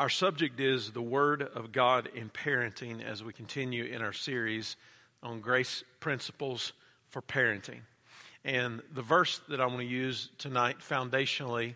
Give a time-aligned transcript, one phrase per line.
[0.00, 4.76] Our subject is the Word of God in parenting as we continue in our series
[5.22, 6.72] on grace principles
[7.10, 7.80] for parenting.
[8.42, 11.74] And the verse that I want to use tonight foundationally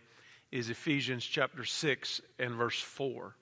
[0.50, 3.36] is Ephesians chapter 6 and verse 4.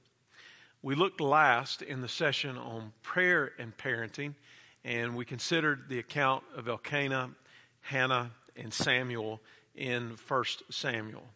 [0.82, 4.34] We looked last in the session on prayer and parenting,
[4.82, 7.30] and we considered the account of Elkanah,
[7.82, 9.40] Hannah, and Samuel
[9.76, 11.28] in 1 Samuel.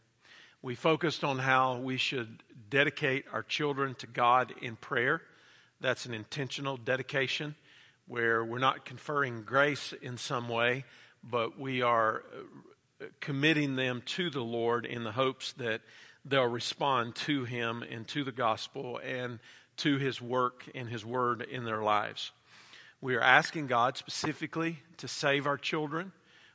[0.62, 5.22] We focused on how we should dedicate our children to God in prayer.
[5.80, 7.54] That's an intentional dedication
[8.08, 10.84] where we're not conferring grace in some way,
[11.22, 12.22] but we are
[13.00, 15.82] uh, committing them to the Lord in the hopes that
[16.24, 19.38] they'll respond to Him and to the gospel and
[19.78, 22.32] to His work and His word in their lives.
[23.00, 26.12] We are asking God specifically to save our children.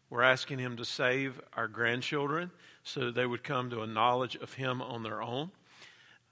[0.10, 2.52] We're asking Him to save our grandchildren
[2.84, 5.52] so they would come to a knowledge of Him on their own.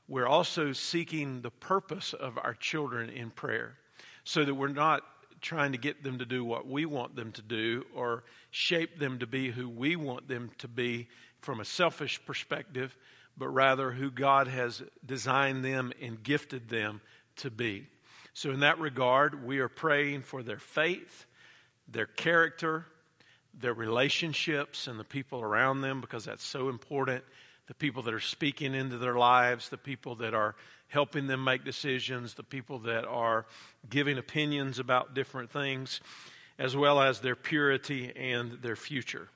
[0.08, 3.78] We're also seeking the purpose of our children in prayer
[4.23, 5.03] so that we're not
[5.41, 9.19] trying to get them to do what we want them to do or shape them
[9.19, 11.08] to be who we want them to be
[11.41, 12.97] from a selfish perspective,
[13.38, 17.02] but rather who God has designed them and gifted them
[17.38, 17.88] to be.
[18.34, 21.25] So, in that regard, we are praying for their faith,
[21.88, 22.86] their character,
[23.53, 27.23] their relationships and the people around them because that's so important.
[27.67, 30.56] The people that are speaking into their lives, the people that are
[30.88, 33.45] helping them make decisions, the people that are
[33.89, 36.02] giving opinions about different things,
[36.58, 39.30] as well as their purity and their future.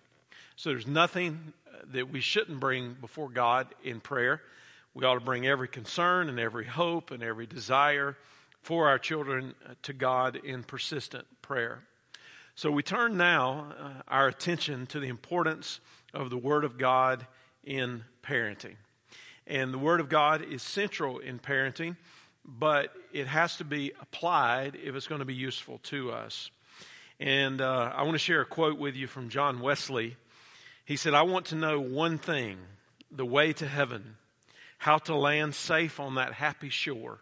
[0.55, 1.53] So there's nothing
[1.91, 4.41] that we shouldn't bring before God in prayer.
[4.93, 8.17] We ought to bring every concern and every hope and every desire
[8.61, 11.83] for our children to God in persistent prayer.
[12.55, 15.79] So we turn now uh, our attention to the importance
[16.13, 17.25] of the Word of God
[17.63, 18.75] in parenting.
[19.47, 21.97] And the Word of God is central in parenting,
[22.45, 26.51] but it has to be applied if it's going to be useful to us.
[27.19, 30.15] And uh, I want to share a quote with you from John Wesley.
[30.85, 32.59] He said, I want to know one thing
[33.09, 34.17] the way to heaven,
[34.77, 37.19] how to land safe on that happy shore.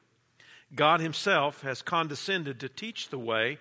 [0.75, 3.59] God Himself has condescended to teach the way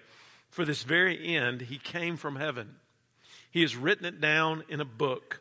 [0.50, 2.76] for this very end, he came from heaven.
[3.50, 5.40] He has written it down in a book.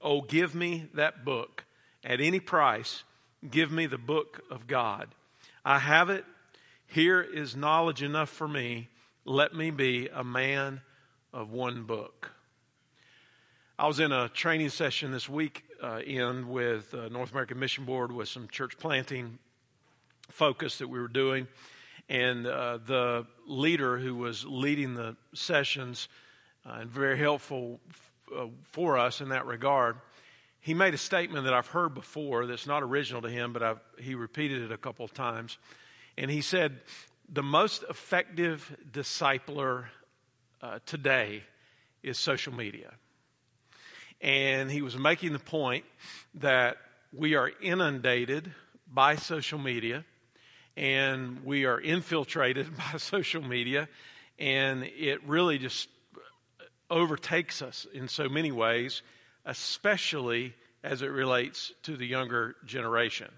[0.00, 1.64] Oh, give me that book.
[2.04, 3.04] At any price,
[3.48, 5.08] give me the book of God.
[5.64, 6.24] I have it.
[6.86, 8.88] Here is knowledge enough for me.
[9.24, 10.82] Let me be a man
[11.32, 12.30] of one book.
[13.76, 17.84] I was in a training session this week uh, in with uh, North American Mission
[17.84, 19.38] Board with some church planting
[20.28, 21.48] focus that we were doing.
[22.08, 26.08] And uh, the leader who was leading the sessions
[26.66, 29.96] uh, and very helpful f- uh, for us in that regard,
[30.60, 33.80] he made a statement that I've heard before that's not original to him, but I've,
[33.98, 35.58] he repeated it a couple of times.
[36.16, 36.80] And he said,
[37.30, 39.86] The most effective discipler
[40.62, 41.42] uh, today
[42.02, 42.92] is social media.
[44.20, 45.84] And he was making the point
[46.36, 46.78] that
[47.12, 48.50] we are inundated
[48.90, 50.04] by social media
[50.76, 53.88] and we are infiltrated by social media,
[54.38, 55.88] and it really just
[56.90, 59.02] overtakes us in so many ways,
[59.44, 63.30] especially as it relates to the younger generation.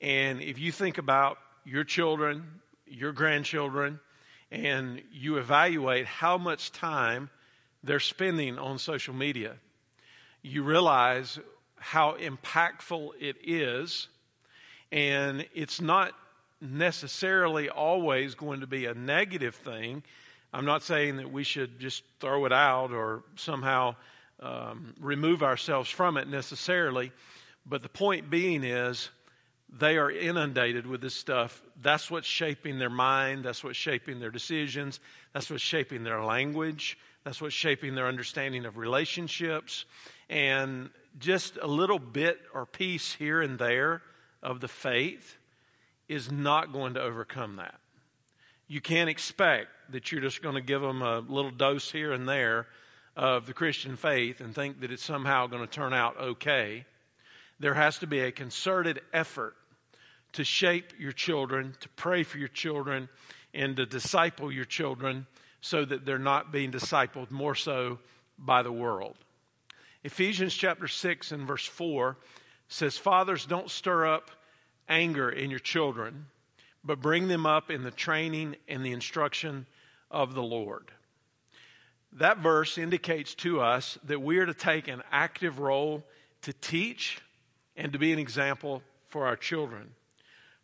[0.00, 4.00] And if you think about your children, your grandchildren,
[4.50, 7.30] and you evaluate how much time
[7.84, 9.54] they're spending on social media,
[10.42, 11.38] you realize
[11.76, 14.08] how impactful it is.
[14.90, 16.12] And it's not
[16.62, 20.02] necessarily always going to be a negative thing.
[20.52, 23.96] I'm not saying that we should just throw it out or somehow
[24.40, 27.12] um, remove ourselves from it necessarily,
[27.66, 29.10] but the point being is
[29.68, 31.62] they are inundated with this stuff.
[31.80, 35.00] That's what's shaping their mind, that's what's shaping their decisions,
[35.32, 39.84] that's what's shaping their language, that's what's shaping their understanding of relationships.
[40.28, 44.02] And just a little bit or piece here and there
[44.42, 45.38] of the faith
[46.12, 47.80] is not going to overcome that.
[48.68, 52.28] You can't expect that you're just going to give them a little dose here and
[52.28, 52.66] there
[53.16, 56.84] of the Christian faith and think that it's somehow going to turn out okay.
[57.60, 59.54] There has to be a concerted effort
[60.34, 63.08] to shape your children, to pray for your children,
[63.54, 65.26] and to disciple your children
[65.60, 67.98] so that they're not being discipled more so
[68.38, 69.16] by the world.
[70.04, 72.16] Ephesians chapter 6 and verse 4
[72.68, 74.30] says, Fathers, don't stir up
[74.88, 76.26] anger in your children,
[76.84, 79.66] but bring them up in the training and the instruction
[80.10, 80.90] of the Lord.
[82.12, 86.04] That verse indicates to us that we are to take an active role
[86.42, 87.20] to teach
[87.76, 89.92] and to be an example for our children.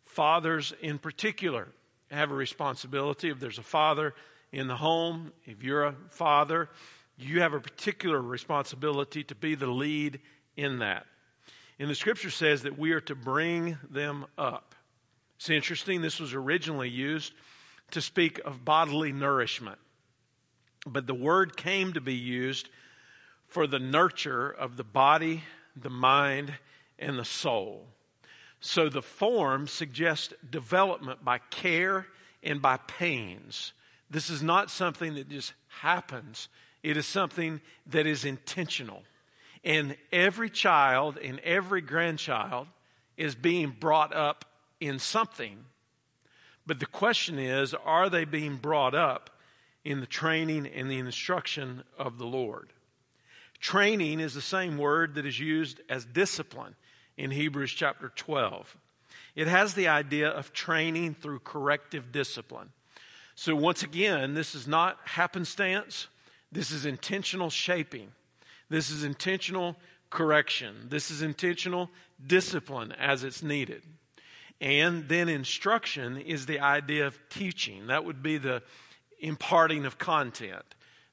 [0.03, 1.67] Fathers, in particular,
[2.11, 3.29] have a responsibility.
[3.29, 4.13] If there's a father
[4.51, 6.69] in the home, if you're a father,
[7.17, 10.19] you have a particular responsibility to be the lead
[10.55, 11.05] in that.
[11.79, 14.75] And the scripture says that we are to bring them up.
[15.37, 17.33] It's interesting, this was originally used
[17.91, 19.79] to speak of bodily nourishment.
[20.85, 22.69] But the word came to be used
[23.47, 25.43] for the nurture of the body,
[25.75, 26.53] the mind,
[26.99, 27.87] and the soul.
[28.59, 32.07] So the form suggests development by care
[32.43, 33.71] and by pains.
[34.09, 36.49] This is not something that just happens,
[36.83, 39.03] it is something that is intentional.
[39.63, 42.67] And every child and every grandchild
[43.17, 44.45] is being brought up
[44.79, 45.65] in something.
[46.65, 49.29] But the question is are they being brought up
[49.83, 52.71] in the training and the instruction of the Lord?
[53.59, 56.75] Training is the same word that is used as discipline
[57.17, 58.77] in Hebrews chapter 12.
[59.35, 62.69] It has the idea of training through corrective discipline.
[63.35, 66.07] So, once again, this is not happenstance,
[66.51, 68.11] this is intentional shaping,
[68.69, 69.75] this is intentional
[70.09, 71.89] correction, this is intentional
[72.25, 73.83] discipline as it's needed.
[74.61, 77.87] And then instruction is the idea of teaching.
[77.87, 78.61] That would be the
[79.19, 80.65] imparting of content.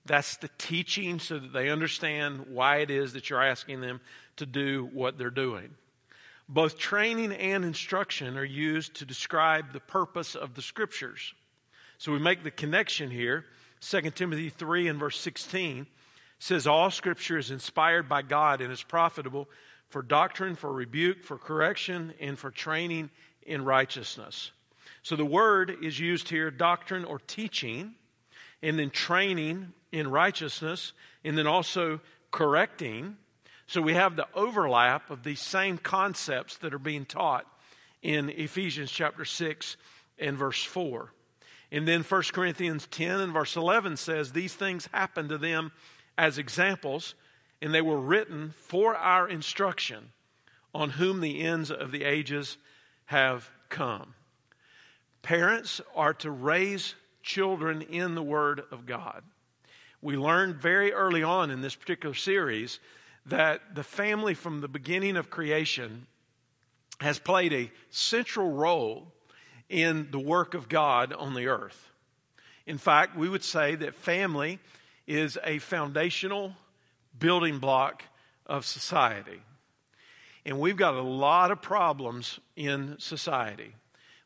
[0.05, 4.00] That's the teaching so that they understand why it is that you're asking them
[4.37, 5.70] to do what they're doing.
[6.49, 11.35] Both training and instruction are used to describe the purpose of the scriptures.
[11.99, 13.44] So we make the connection here.
[13.81, 15.87] 2 Timothy 3 and verse 16
[16.47, 19.49] says, All scripture is inspired by God and is profitable
[19.89, 23.11] for doctrine, for rebuke, for correction, and for training
[23.43, 24.53] in righteousness.
[25.03, 27.95] So the word is used here doctrine or teaching,
[28.63, 30.93] and then training in righteousness,
[31.25, 32.01] and then also
[32.31, 33.17] correcting.
[33.67, 37.47] So we have the overlap of these same concepts that are being taught
[38.03, 39.77] in Ephesians chapter 6
[40.19, 41.13] and verse 4.
[41.73, 45.73] And then 1 Corinthians 10 and verse 11 says, These things happen to them
[46.19, 47.15] as examples,
[47.61, 50.11] and they were written for our instruction,
[50.75, 52.59] on whom the ends of the ages
[53.07, 54.15] have come.
[55.23, 59.23] Parents are to raise children in the Word of God.
[60.01, 62.79] We learned very early on in this particular series
[63.25, 66.07] that the family from the beginning of creation
[67.01, 69.12] has played a central role
[69.69, 71.91] in the work of God on the earth.
[72.67, 74.61] In fact, we would say that family
[75.06, 76.55] is a foundational
[77.19, 78.03] building block
[78.47, 79.41] of society.
[80.44, 83.75] And we've got a lot of problems in society.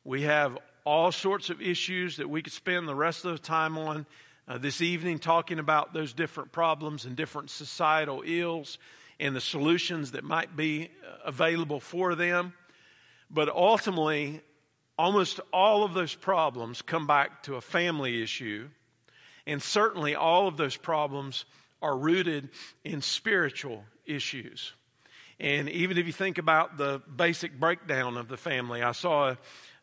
[0.05, 3.79] We have all sorts of issues that we could spend the rest of the time
[3.79, 4.06] on
[4.49, 8.79] uh, this evening talking about those different problems and different societal ills
[9.21, 12.53] and the solutions that might be uh, available for them.
[13.31, 14.41] But ultimately,
[14.99, 18.69] almost all of those problems come back to a family issue.
[19.47, 21.45] And certainly, all of those problems
[21.83, 22.51] are rooted
[22.85, 24.73] in spiritual issues.
[25.39, 29.39] And even if you think about the basic breakdown of the family, I saw a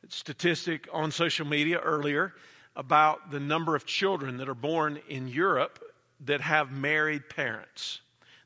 [0.09, 2.33] statistic on social media earlier
[2.75, 5.83] about the number of children that are born in Europe
[6.25, 8.01] that have married parents,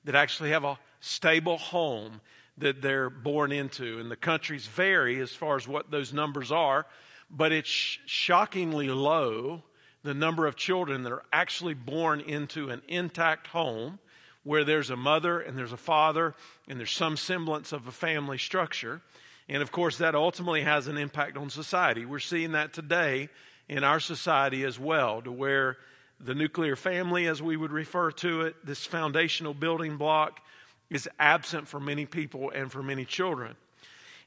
[0.06, 2.22] that actually have a stable home
[2.58, 4.00] that they're born into.
[4.00, 6.86] And the countries vary as far as what those numbers are,
[7.30, 7.70] but it's
[8.06, 9.64] shockingly low
[10.04, 14.00] the number of children that are actually born into an intact home
[14.44, 16.34] where there's a mother and there's a father
[16.68, 19.02] and there's some semblance of a family structure.
[19.48, 22.06] And of course, that ultimately has an impact on society.
[22.06, 23.30] We're seeing that today
[23.70, 25.78] in our society as well, to where
[26.20, 30.42] the nuclear family, as we would refer to it, this foundational building block,
[30.90, 33.56] is absent for many people and for many children.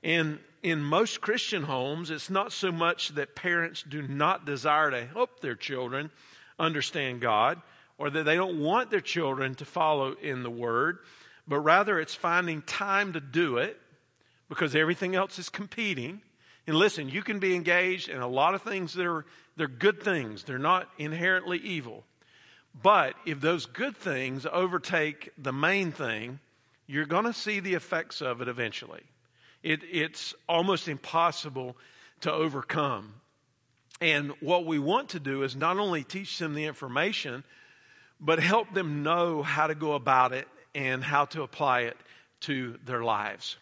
[0.03, 5.05] And in most Christian homes, it's not so much that parents do not desire to
[5.05, 6.11] help their children
[6.59, 7.61] understand God
[7.99, 11.01] or that they don't want their children to follow in the Word,
[11.47, 13.79] but rather it's finding time to do it
[14.49, 16.23] because everything else is competing.
[16.67, 20.03] And listen, you can be engaged in a lot of things that are they're good
[20.03, 20.45] things.
[20.45, 22.05] They're not inherently evil.
[22.83, 26.41] But if those good things overtake the main thing,
[26.87, 29.03] you're going to see the effects of it eventually.
[29.65, 31.75] It, it's almost impossible
[32.21, 33.15] to overcome.
[34.01, 37.45] And what we want to do is not only teach them the information,
[38.21, 41.97] but help them know how to go about it and how to apply it
[42.41, 43.57] to their lives.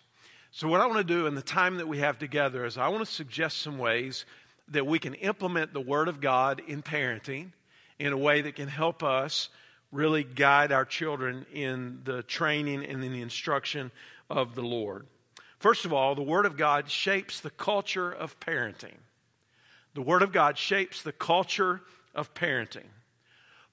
[0.51, 2.89] So, what I want to do in the time that we have together is I
[2.89, 4.27] want to suggest some ways
[4.69, 7.53] that we can implement the Word of God in parenting
[8.01, 9.51] in a way that can help us
[9.93, 13.93] really guide our children in the training and in the instruction
[14.29, 15.07] of the Lord.
[15.63, 18.97] First of all, the Word of God shapes the culture of parenting.
[19.95, 21.83] The Word of God shapes the culture
[22.17, 22.89] of parenting.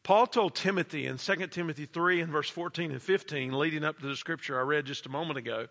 [0.04, 4.06] Paul told Timothy in 2 Timothy 3 and verse 14 and 15, leading up to
[4.06, 5.66] the scripture I read just a moment ago,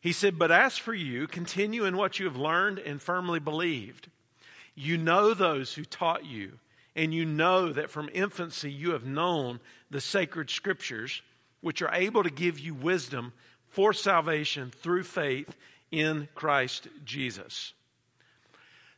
[0.00, 4.10] he said, But as for you, continue in what you have learned and firmly believed.
[4.74, 6.58] You know those who taught you,
[6.96, 11.22] and you know that from infancy you have known the sacred scriptures,
[11.60, 13.32] which are able to give you wisdom
[13.74, 15.56] for salvation through faith
[15.90, 17.72] in Christ Jesus.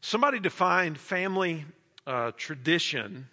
[0.03, 1.65] Somebody defined family
[2.07, 3.27] uh, tradition,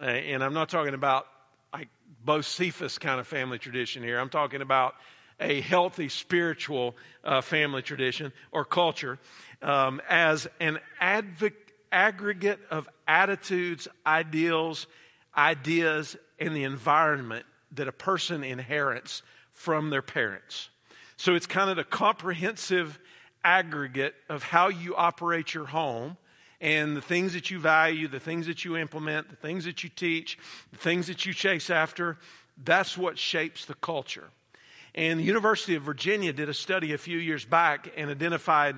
[0.00, 1.26] uh, and I'm not talking about
[1.72, 1.88] like
[2.24, 4.20] Bocephus kind of family tradition here.
[4.20, 4.94] I'm talking about
[5.40, 9.18] a healthy spiritual uh, family tradition or culture
[9.62, 14.86] um, as an aggregate of attitudes, ideals,
[15.34, 19.22] ideas, and the environment that a person inherits
[19.54, 20.68] from their parents.
[21.16, 22.98] So it's kind of a comprehensive
[23.44, 26.16] aggregate of how you operate your home
[26.60, 29.90] and the things that you value, the things that you implement, the things that you
[29.90, 30.38] teach,
[30.72, 32.18] the things that you chase after.
[32.62, 34.28] That's what shapes the culture.
[34.94, 38.76] And the University of Virginia did a study a few years back and identified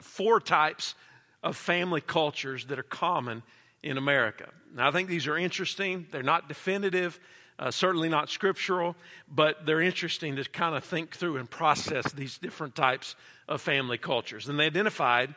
[0.00, 0.94] four types
[1.42, 3.42] of family cultures that are common
[3.82, 4.48] in America.
[4.74, 6.06] Now, I think these are interesting.
[6.10, 7.18] They're not definitive,
[7.58, 8.96] uh, certainly not scriptural,
[9.28, 13.14] but they're interesting to kind of think through and process these different types
[13.48, 14.48] of family cultures.
[14.48, 15.34] And they identified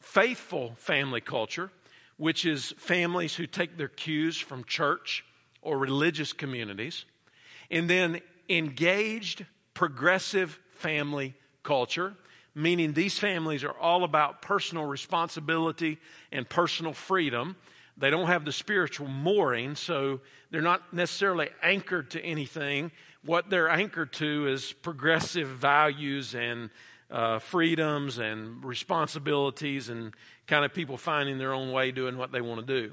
[0.00, 1.70] faithful family culture,
[2.16, 5.24] which is families who take their cues from church
[5.62, 7.04] or religious communities,
[7.70, 12.14] and then engaged, progressive family culture,
[12.54, 15.98] meaning these families are all about personal responsibility
[16.32, 17.56] and personal freedom.
[17.98, 22.92] They don't have the spiritual mooring, so they're not necessarily anchored to anything.
[23.24, 26.70] What they're anchored to is progressive values and
[27.10, 30.14] uh, freedoms and responsibilities and
[30.46, 32.92] kind of people finding their own way doing what they want to do.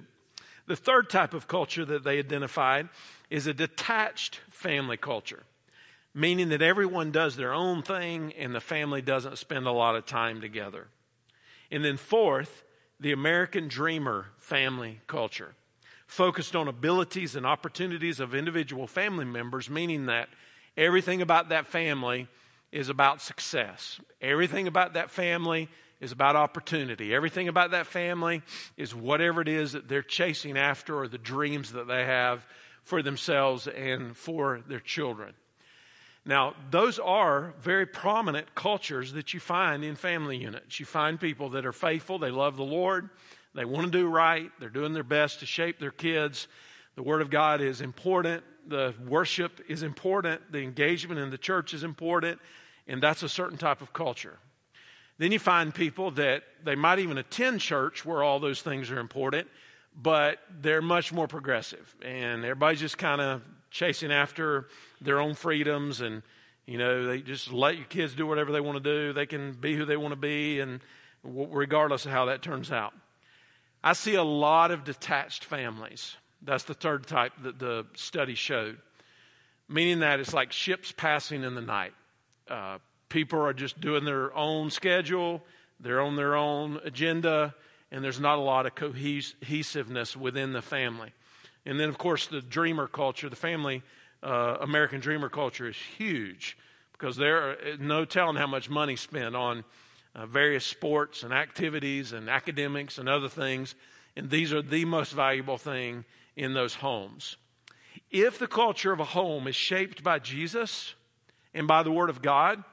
[0.68, 2.90] The third type of culture that they identified
[3.30, 5.44] is a detached family culture
[6.16, 10.06] meaning that everyone does their own thing and the family doesn't spend a lot of
[10.06, 10.88] time together.
[11.70, 12.64] And then, fourth,
[13.00, 15.56] the American dreamer family culture,
[16.08, 20.30] focused on abilities and opportunities of individual family members, meaning that
[20.78, 22.28] everything about that family
[22.72, 24.00] is about success.
[24.22, 25.70] Everything about that family
[26.02, 27.14] is about opportunity.
[27.14, 28.42] Everything about that family
[28.78, 32.46] is whatever it is that they're chasing after or the dreams that they have
[32.84, 35.34] for themselves and for their children.
[36.26, 40.80] Now, those are very prominent cultures that you find in family units.
[40.80, 43.10] You find people that are faithful, they love the Lord,
[43.54, 46.48] they want to do right, they're doing their best to shape their kids.
[46.96, 51.74] The Word of God is important, the worship is important, the engagement in the church
[51.74, 52.40] is important,
[52.88, 54.40] and that's a certain type of culture.
[55.18, 59.00] Then you find people that they might even attend church where all those things are
[59.00, 59.48] important,
[59.96, 61.96] but they're much more progressive.
[62.02, 63.42] And everybody's just kind of
[63.76, 64.68] chasing after
[65.02, 66.24] their own freedoms and
[66.66, 69.14] you know they just let your kids do whatever they want to do.
[69.14, 70.80] They can be who they want to be and
[71.24, 72.94] regardless of how that turns out.
[73.84, 76.16] I see a lot of detached families.
[76.42, 78.78] That's the third type that the study showed.
[79.68, 81.94] Meaning that it's like ships passing in the night.
[82.48, 82.78] Uh,
[83.10, 85.44] people are just doing their own schedule.
[85.80, 87.54] They're on their own agenda.
[87.92, 91.12] And there's not a lot of cohesiveness within the family
[91.66, 93.82] and then, of course, the dreamer culture, the family
[94.22, 96.58] uh, American dreamer culture is huge
[96.92, 99.64] because there are no telling how much money spent on
[100.14, 103.76] uh, various sports and activities and academics and other things.
[104.16, 106.06] And these are the most valuable thing
[106.36, 107.36] in those homes.
[108.12, 110.94] If the culture of a home is shaped by Jesus
[111.54, 112.64] and by the Word of God,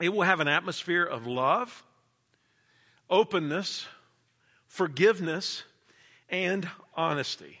[0.00, 1.84] it will have an atmosphere of love,
[3.10, 3.86] openness,
[4.66, 5.64] forgiveness,
[6.30, 7.60] and honesty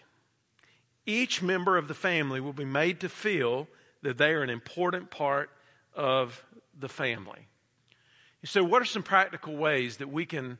[1.06, 3.68] each member of the family will be made to feel
[4.02, 5.50] that they are an important part
[5.94, 6.44] of
[6.78, 7.46] the family.
[8.44, 10.58] So, what are some practical ways that we can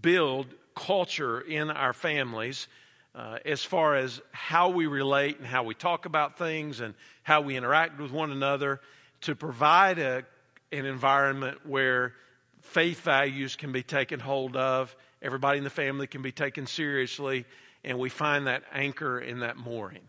[0.00, 2.68] build culture in our families
[3.14, 7.40] uh, as far as how we relate and how we talk about things and how
[7.40, 8.80] we interact with one another
[9.22, 10.24] to provide a,
[10.72, 12.14] an environment where
[12.60, 17.44] faith values can be taken hold of, everybody in the family can be taken seriously,
[17.84, 20.08] and we find that anchor in that mooring?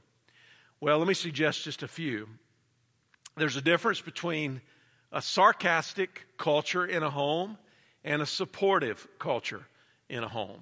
[0.79, 2.27] Well, let me suggest just a few.
[3.37, 4.61] There's a difference between
[5.11, 7.57] a sarcastic culture in a home
[8.03, 9.67] and a supportive culture
[10.09, 10.61] in a home.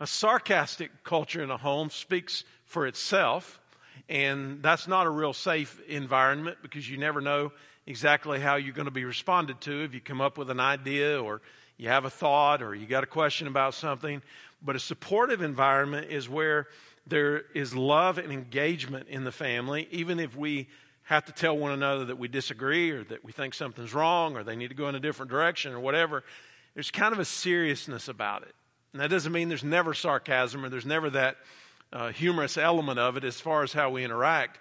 [0.00, 3.60] A sarcastic culture in a home speaks for itself,
[4.08, 7.52] and that's not a real safe environment because you never know
[7.86, 11.20] exactly how you're going to be responded to if you come up with an idea
[11.20, 11.42] or
[11.76, 14.22] you have a thought or you got a question about something.
[14.64, 16.68] But a supportive environment is where
[17.06, 20.68] there is love and engagement in the family, even if we
[21.04, 24.42] have to tell one another that we disagree or that we think something's wrong or
[24.42, 26.24] they need to go in a different direction or whatever.
[26.72, 28.54] There's kind of a seriousness about it.
[28.92, 31.36] And that doesn't mean there's never sarcasm or there's never that
[31.92, 34.58] uh, humorous element of it as far as how we interact.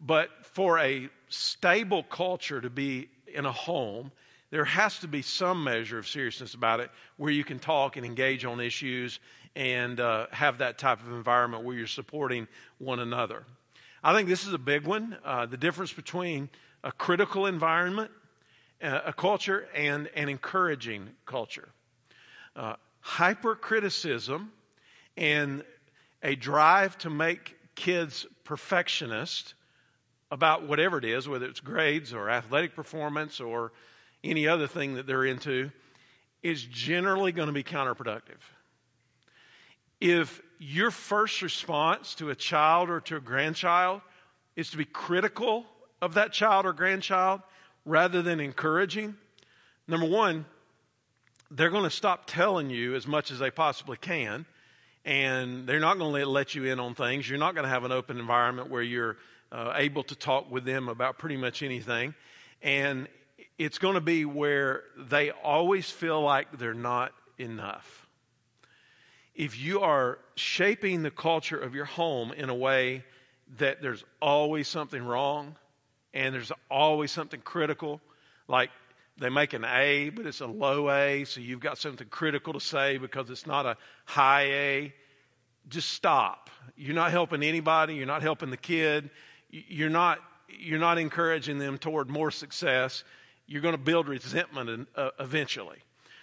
[0.00, 4.12] But for a stable culture to be in a home,
[4.50, 8.06] there has to be some measure of seriousness about it where you can talk and
[8.06, 9.20] engage on issues
[9.54, 13.44] and uh, have that type of environment where you're supporting one another.
[14.02, 16.48] I think this is a big one uh, the difference between
[16.82, 18.10] a critical environment,
[18.82, 21.68] uh, a culture, and an encouraging culture.
[22.56, 24.52] Uh, hypercriticism
[25.16, 25.64] and
[26.22, 29.54] a drive to make kids perfectionist
[30.30, 33.72] about whatever it is, whether it's grades or athletic performance or
[34.24, 35.70] any other thing that they're into,
[36.42, 38.40] is generally going to be counterproductive.
[40.02, 44.00] If your first response to a child or to a grandchild
[44.56, 45.64] is to be critical
[46.00, 47.40] of that child or grandchild
[47.84, 49.14] rather than encouraging,
[49.86, 50.44] number one,
[51.52, 54.44] they're going to stop telling you as much as they possibly can,
[55.04, 57.30] and they're not going to let you in on things.
[57.30, 59.18] You're not going to have an open environment where you're
[59.52, 62.12] uh, able to talk with them about pretty much anything.
[62.60, 63.06] And
[63.56, 68.01] it's going to be where they always feel like they're not enough.
[69.34, 73.04] If you are shaping the culture of your home in a way
[73.58, 75.56] that there's always something wrong
[76.12, 78.00] and there's always something critical,
[78.46, 78.70] like
[79.18, 82.60] they make an A, but it's a low A, so you've got something critical to
[82.60, 84.94] say because it's not a high A.
[85.68, 86.50] Just stop.
[86.76, 87.94] You're not helping anybody.
[87.94, 89.10] You're not helping the kid.
[89.50, 93.04] You're not, you're not encouraging them toward more success.
[93.46, 95.78] You're going to build resentment uh, eventually.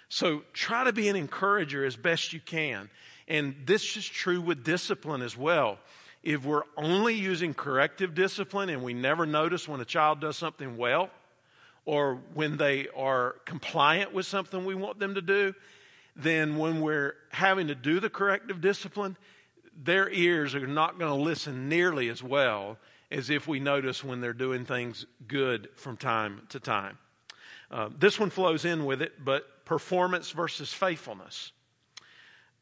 [0.08, 2.90] So try to be an encourager as best you can.
[3.30, 5.78] And this is true with discipline as well.
[6.24, 10.76] If we're only using corrective discipline and we never notice when a child does something
[10.76, 11.10] well,
[11.84, 15.54] or when they are compliant with something we want them to do,
[16.16, 19.16] then when we're having to do the corrective discipline,
[19.80, 22.78] their ears are not going to listen nearly as well
[23.12, 26.98] as if we notice when they're doing things good from time to time.
[27.70, 31.52] Uh, this one flows in with it, but performance versus faithfulness.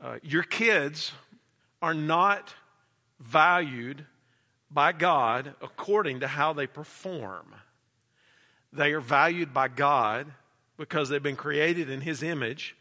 [0.01, 1.13] Uh, your kids
[1.83, 2.55] are not
[3.21, 4.07] valued
[4.71, 7.55] by God according to how they perform.
[8.73, 10.27] They are valued by God
[10.77, 12.77] because they've been created in His image.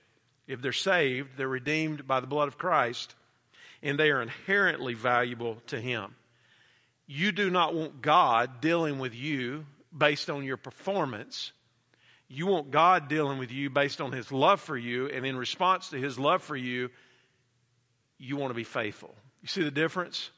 [0.47, 3.15] If they're saved, they're redeemed by the blood of Christ,
[3.82, 6.15] and they are inherently valuable to Him.
[7.08, 9.65] You do not want God dealing with you
[9.97, 11.51] based on your performance.
[12.27, 15.89] You want God dealing with you based on His love for you, and in response
[15.89, 16.89] to His love for you,
[18.17, 19.13] you want to be faithful.
[19.41, 20.32] You see the difference?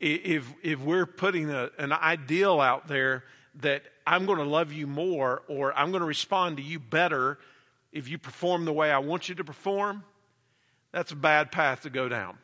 [0.00, 3.24] If, if we're putting a, an ideal out there
[3.56, 7.38] that I'm going to love you more or I'm going to respond to you better
[7.92, 10.04] if you perform the way I want you to perform,
[10.92, 12.38] that's a bad path to go down.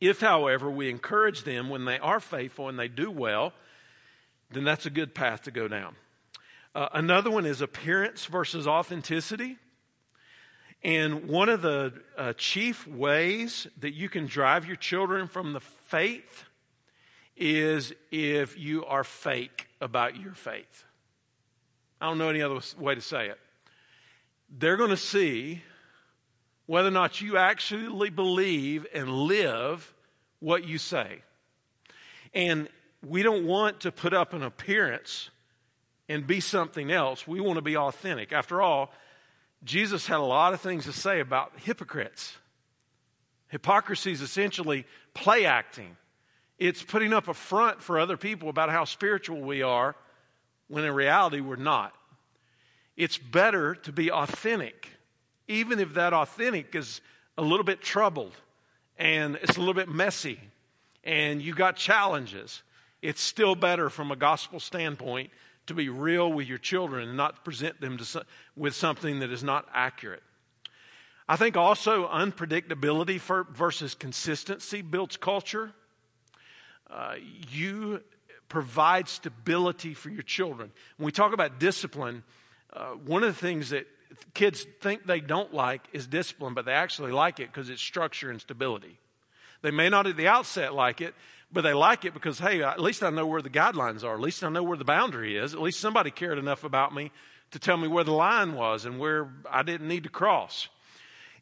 [0.00, 3.52] If, however, we encourage them when they are faithful and they do well,
[4.50, 5.96] then that's a good path to go down.
[6.74, 9.58] Uh, another one is appearance versus authenticity.
[10.82, 15.60] And one of the uh, chief ways that you can drive your children from the
[15.60, 16.44] faith
[17.36, 20.84] is if you are fake about your faith.
[22.00, 23.38] I don't know any other way to say it.
[24.50, 25.62] They're going to see
[26.66, 29.92] whether or not you actually believe and live
[30.40, 31.22] what you say.
[32.34, 32.68] And
[33.06, 35.30] we don't want to put up an appearance
[36.08, 37.26] and be something else.
[37.26, 38.32] We want to be authentic.
[38.32, 38.92] After all,
[39.64, 42.36] Jesus had a lot of things to say about hypocrites.
[43.48, 45.96] Hypocrisy is essentially play acting.
[46.58, 49.96] It's putting up a front for other people about how spiritual we are
[50.68, 51.94] when in reality we're not.
[52.96, 54.90] It's better to be authentic,
[55.46, 57.00] even if that authentic is
[57.36, 58.34] a little bit troubled
[58.98, 60.40] and it's a little bit messy
[61.04, 62.62] and you got challenges.
[63.00, 65.30] It's still better from a gospel standpoint
[65.68, 68.24] to be real with your children and not present them to,
[68.56, 70.22] with something that is not accurate.
[71.28, 73.20] I think also unpredictability
[73.52, 75.72] versus consistency builds culture.
[76.90, 77.16] Uh,
[77.50, 78.02] you
[78.48, 80.72] provide stability for your children.
[80.96, 82.22] When we talk about discipline,
[82.72, 83.86] uh, one of the things that
[84.32, 88.30] kids think they don't like is discipline, but they actually like it because it's structure
[88.30, 88.98] and stability.
[89.60, 91.14] They may not at the outset like it,
[91.50, 94.14] But they like it because, hey, at least I know where the guidelines are.
[94.14, 95.54] At least I know where the boundary is.
[95.54, 97.10] At least somebody cared enough about me
[97.52, 100.68] to tell me where the line was and where I didn't need to cross.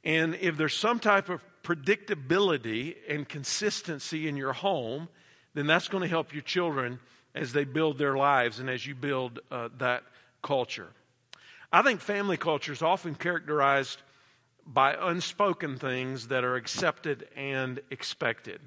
[0.04, 5.08] And if there's some type of predictability and consistency in your home,
[5.54, 7.00] then that's going to help your children
[7.34, 10.04] as they build their lives and as you build uh, that
[10.42, 10.88] culture.
[11.72, 14.00] I think family culture is often characterized
[14.64, 18.60] by unspoken things that are accepted and expected.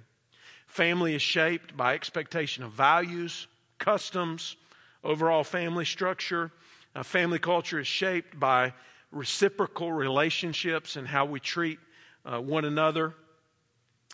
[0.70, 3.48] Family is shaped by expectation of values,
[3.80, 4.56] customs,
[5.04, 6.52] overall family structure.
[6.96, 8.74] Uh, family culture is shaped by
[9.12, 11.80] reciprocal relationships and how we treat
[12.24, 13.16] uh, one another.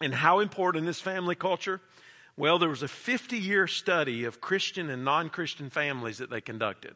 [0.02, 1.82] And how important is family culture?
[2.38, 6.42] Well, there was a 50 year study of Christian and non Christian families that they
[6.42, 6.96] conducted.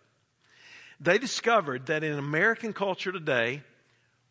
[1.01, 3.63] They discovered that in American culture today,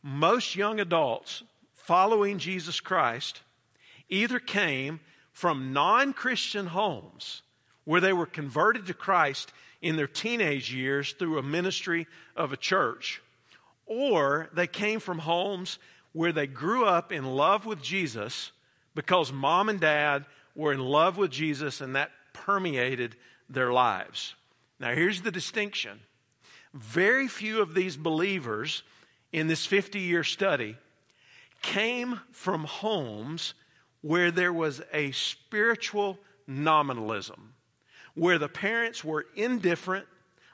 [0.03, 1.43] most young adults
[1.75, 3.43] following Jesus Christ
[4.09, 5.01] either came
[5.39, 7.43] from non Christian homes
[7.85, 12.57] where they were converted to Christ in their teenage years through a ministry of a
[12.57, 13.23] church,
[13.87, 15.79] or they came from homes
[16.13, 18.51] where they grew up in love with Jesus
[18.97, 23.15] because mom and dad were in love with Jesus and that permeated
[23.49, 24.35] their lives.
[24.81, 26.01] Now, here's the distinction
[26.75, 28.83] very few of these believers
[29.33, 30.77] in this 50 year study
[31.63, 33.55] came from homes
[34.01, 37.55] where there was a spiritual nominalism,
[38.15, 40.07] where the parents were indifferent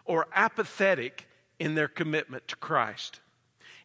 [0.04, 1.26] or apathetic
[1.58, 3.20] in their commitment to Christ.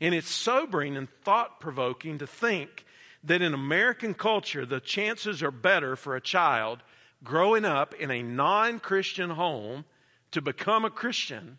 [0.01, 2.85] And it's sobering and thought provoking to think
[3.23, 6.81] that in American culture, the chances are better for a child
[7.23, 9.85] growing up in a non Christian home
[10.31, 11.57] to become a Christian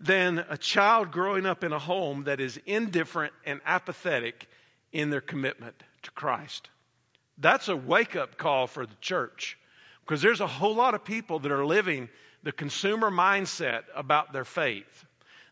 [0.00, 4.48] than a child growing up in a home that is indifferent and apathetic
[4.92, 6.70] in their commitment to Christ.
[7.40, 9.58] That's a wake up call for the church
[10.04, 12.08] because there's a whole lot of people that are living
[12.42, 15.06] the consumer mindset about their faith.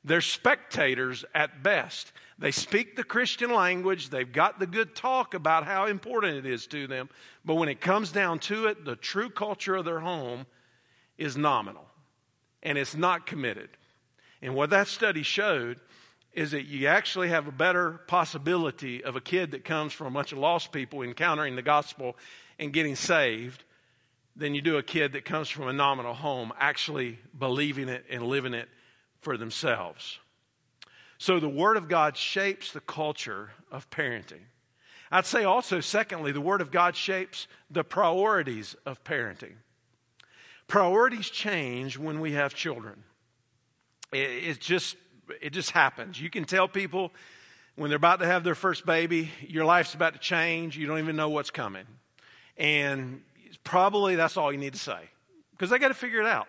[0.04, 2.12] They're spectators at best.
[2.38, 6.68] They speak the Christian language, they've got the good talk about how important it is
[6.68, 7.08] to them,
[7.44, 10.46] but when it comes down to it, the true culture of their home
[11.16, 11.86] is nominal
[12.62, 13.70] and it's not committed.
[14.40, 15.80] And what that study showed
[16.38, 20.10] is that you actually have a better possibility of a kid that comes from a
[20.10, 22.16] bunch of lost people encountering the gospel
[22.60, 23.64] and getting saved
[24.36, 28.22] than you do a kid that comes from a nominal home actually believing it and
[28.22, 28.68] living it
[29.20, 30.20] for themselves.
[31.18, 34.46] So the Word of God shapes the culture of parenting.
[35.10, 39.54] I'd say also, secondly, the Word of God shapes the priorities of parenting.
[40.68, 43.02] Priorities change when we have children.
[44.12, 44.96] It, it, just,
[45.40, 46.20] it just happens.
[46.20, 47.12] You can tell people
[47.76, 50.98] when they're about to have their first baby, your life's about to change, you don't
[50.98, 51.86] even know what's coming.
[52.56, 53.22] And
[53.62, 54.98] probably that's all you need to say
[55.52, 56.48] because they got to figure it out.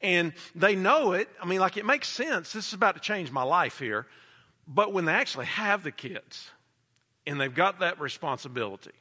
[0.00, 1.28] And they know it.
[1.42, 2.52] I mean, like it makes sense.
[2.52, 4.06] This is about to change my life here.
[4.66, 6.50] But when they actually have the kids
[7.26, 8.92] and they've got that responsibility,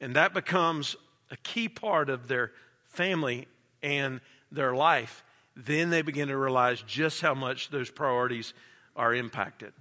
[0.00, 0.96] and that becomes
[1.30, 2.52] a key part of their
[2.88, 3.48] family
[3.82, 4.20] and
[4.52, 5.24] their life,
[5.66, 8.54] then they begin to realize just how much those priorities
[8.96, 9.72] are impacted.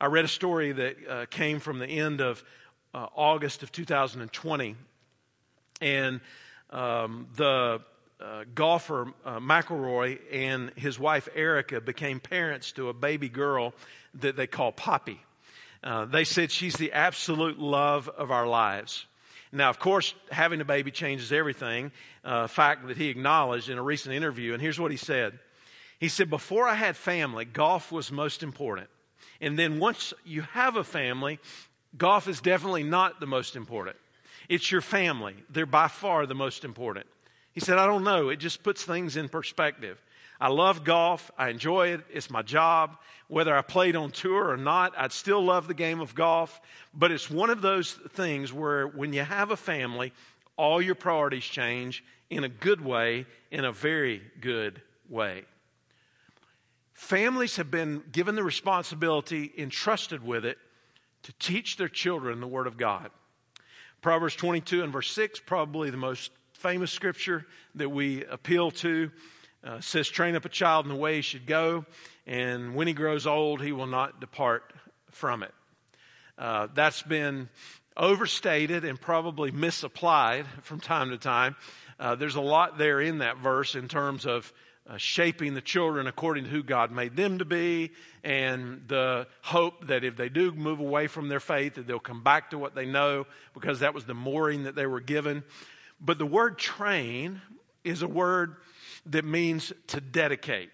[0.00, 2.42] I read a story that uh, came from the end of
[2.94, 4.76] uh, August of 2020,
[5.80, 6.20] and
[6.70, 7.80] um, the
[8.20, 13.74] uh, golfer uh, McIlroy and his wife Erica became parents to a baby girl
[14.14, 15.20] that they call Poppy.
[15.84, 19.06] Uh, they said she's the absolute love of our lives.
[19.52, 21.90] Now, of course, having a baby changes everything,
[22.24, 24.52] uh, fact that he acknowledged in a recent interview.
[24.52, 25.38] And here's what he said
[25.98, 28.88] He said, Before I had family, golf was most important.
[29.40, 31.38] And then once you have a family,
[31.96, 33.96] golf is definitely not the most important.
[34.48, 35.36] It's your family.
[35.50, 37.06] They're by far the most important.
[37.52, 38.28] He said, I don't know.
[38.28, 40.00] It just puts things in perspective.
[40.40, 41.30] I love golf.
[41.36, 42.02] I enjoy it.
[42.12, 42.96] It's my job.
[43.26, 46.60] Whether I played on tour or not, I'd still love the game of golf.
[46.94, 50.12] But it's one of those things where when you have a family,
[50.56, 55.44] all your priorities change in a good way, in a very good way.
[56.92, 60.58] Families have been given the responsibility, entrusted with it,
[61.22, 63.10] to teach their children the Word of God.
[64.02, 69.10] Proverbs 22 and verse 6, probably the most famous scripture that we appeal to
[69.64, 71.84] uh, says, Train up a child in the way he should go,
[72.26, 74.72] and when he grows old, he will not depart
[75.10, 75.54] from it.
[76.36, 77.48] Uh, that's been
[77.96, 81.56] overstated and probably misapplied from time to time.
[81.98, 84.52] Uh, there's a lot there in that verse in terms of
[84.88, 87.90] uh, shaping the children according to who God made them to be,
[88.24, 92.22] and the hope that if they do move away from their faith, that they'll come
[92.22, 95.42] back to what they know because that was the mooring that they were given.
[96.00, 97.42] But the word train
[97.84, 98.56] is a word
[99.08, 100.70] that means to dedicate.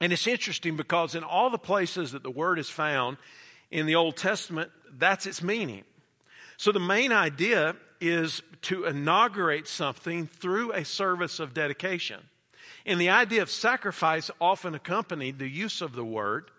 [0.00, 3.18] And it's interesting because in all the places that the word is found
[3.70, 5.84] in the Old Testament, that's its meaning.
[6.56, 12.20] So the main idea is to inaugurate something through a service of dedication.
[12.84, 16.50] And the idea of sacrifice often accompanied the use of the word.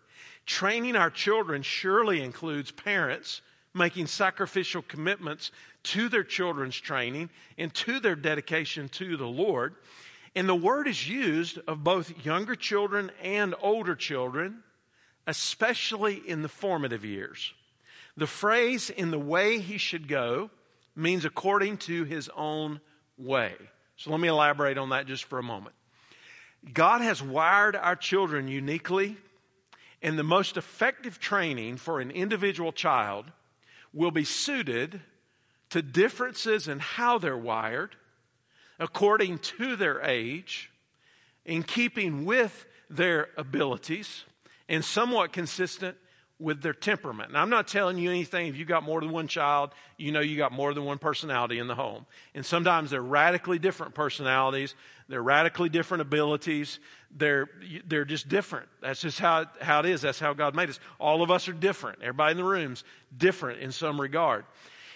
[0.45, 3.41] Training our children surely includes parents
[3.73, 5.51] making sacrificial commitments
[5.83, 9.75] to their children's training and to their dedication to the Lord.
[10.35, 14.63] And the word is used of both younger children and older children,
[15.27, 17.53] especially in the formative years.
[18.17, 20.49] The phrase, in the way he should go,
[20.95, 22.81] means according to his own
[23.17, 23.53] way.
[23.95, 25.75] So let me elaborate on that just for a moment.
[26.71, 29.17] God has wired our children uniquely,
[30.01, 33.25] and the most effective training for an individual child
[33.93, 35.01] will be suited
[35.69, 37.95] to differences in how they're wired,
[38.79, 40.71] according to their age,
[41.45, 44.23] in keeping with their abilities,
[44.69, 45.97] and somewhat consistent
[46.39, 47.31] with their temperament.
[47.31, 48.47] Now, I'm not telling you anything.
[48.47, 51.59] If you got more than one child, you know you got more than one personality
[51.59, 52.05] in the home.
[52.33, 54.75] And sometimes they're radically different personalities.
[55.07, 56.79] They're radically different abilities.
[57.15, 57.49] They're,
[57.86, 58.67] they're just different.
[58.81, 60.01] That's just how, how it is.
[60.01, 60.79] That's how God made us.
[60.99, 61.99] All of us are different.
[62.01, 62.83] Everybody in the room's
[63.15, 64.43] different in some regard.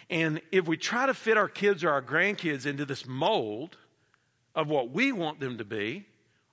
[0.10, 3.78] And if we try to fit our kids or our grandkids into this mold
[4.56, 6.06] of what we want them to be,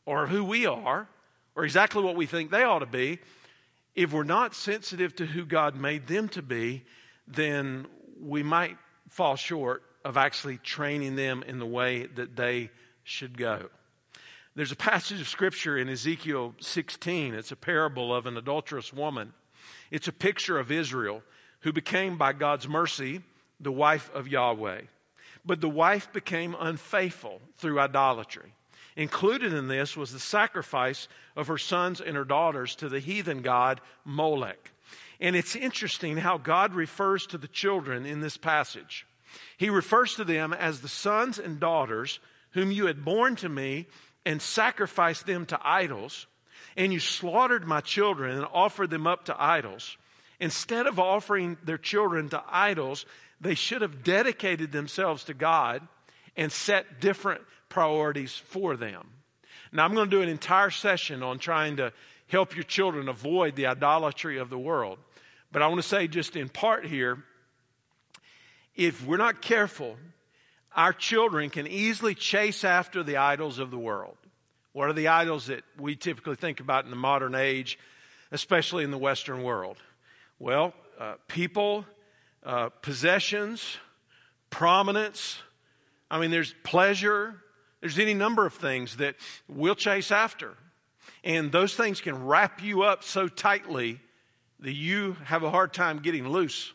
[0.06, 1.08] or who we are,
[1.54, 3.18] or exactly what we think they ought to be,
[3.94, 6.84] if we're not sensitive to who God made them to be,
[7.26, 7.86] then
[8.20, 8.76] we might
[9.08, 12.70] fall short of actually training them in the way that they
[13.04, 13.70] should go.
[14.56, 17.34] There's a passage of scripture in Ezekiel 16.
[17.34, 19.32] It's a parable of an adulterous woman.
[19.90, 21.22] It's a picture of Israel
[21.60, 23.22] who became, by God's mercy,
[23.64, 24.82] the wife of Yahweh.
[25.44, 28.54] But the wife became unfaithful through idolatry.
[28.96, 33.42] Included in this was the sacrifice of her sons and her daughters to the heathen
[33.42, 34.70] god Molech.
[35.20, 39.06] And it's interesting how God refers to the children in this passage.
[39.56, 43.86] He refers to them as the sons and daughters whom you had borne to me
[44.24, 46.26] and sacrificed them to idols,
[46.76, 49.96] and you slaughtered my children and offered them up to idols.
[50.40, 53.06] Instead of offering their children to idols,
[53.44, 55.86] they should have dedicated themselves to God
[56.36, 59.06] and set different priorities for them.
[59.70, 61.92] Now, I'm going to do an entire session on trying to
[62.26, 64.98] help your children avoid the idolatry of the world.
[65.52, 67.22] But I want to say, just in part here,
[68.74, 69.96] if we're not careful,
[70.74, 74.16] our children can easily chase after the idols of the world.
[74.72, 77.78] What are the idols that we typically think about in the modern age,
[78.32, 79.76] especially in the Western world?
[80.40, 81.84] Well, uh, people,
[82.44, 83.78] uh, possessions,
[84.50, 85.40] prominence.
[86.10, 87.42] I mean, there's pleasure,
[87.80, 89.16] there's any number of things that
[89.48, 90.54] we'll chase after.
[91.22, 94.00] And those things can wrap you up so tightly
[94.60, 96.72] that you have a hard time getting loose.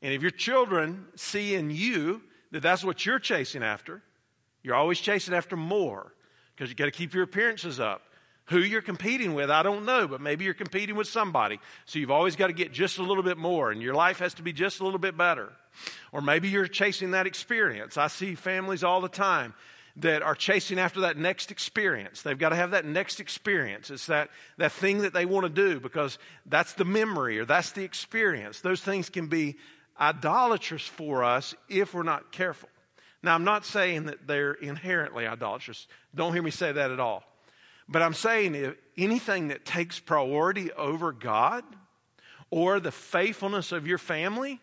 [0.00, 4.02] And if your children see in you that that's what you're chasing after,
[4.62, 6.12] you're always chasing after more
[6.54, 8.02] because you got to keep your appearances up.
[8.46, 11.60] Who you're competing with, I don't know, but maybe you're competing with somebody.
[11.86, 14.34] So you've always got to get just a little bit more, and your life has
[14.34, 15.52] to be just a little bit better.
[16.10, 17.96] Or maybe you're chasing that experience.
[17.96, 19.54] I see families all the time
[19.96, 22.22] that are chasing after that next experience.
[22.22, 23.90] They've got to have that next experience.
[23.90, 27.72] It's that, that thing that they want to do because that's the memory or that's
[27.72, 28.60] the experience.
[28.60, 29.56] Those things can be
[30.00, 32.70] idolatrous for us if we're not careful.
[33.22, 35.86] Now, I'm not saying that they're inherently idolatrous.
[36.14, 37.22] Don't hear me say that at all.
[37.88, 41.64] But I'm saying if anything that takes priority over God
[42.50, 44.60] or the faithfulness of your family,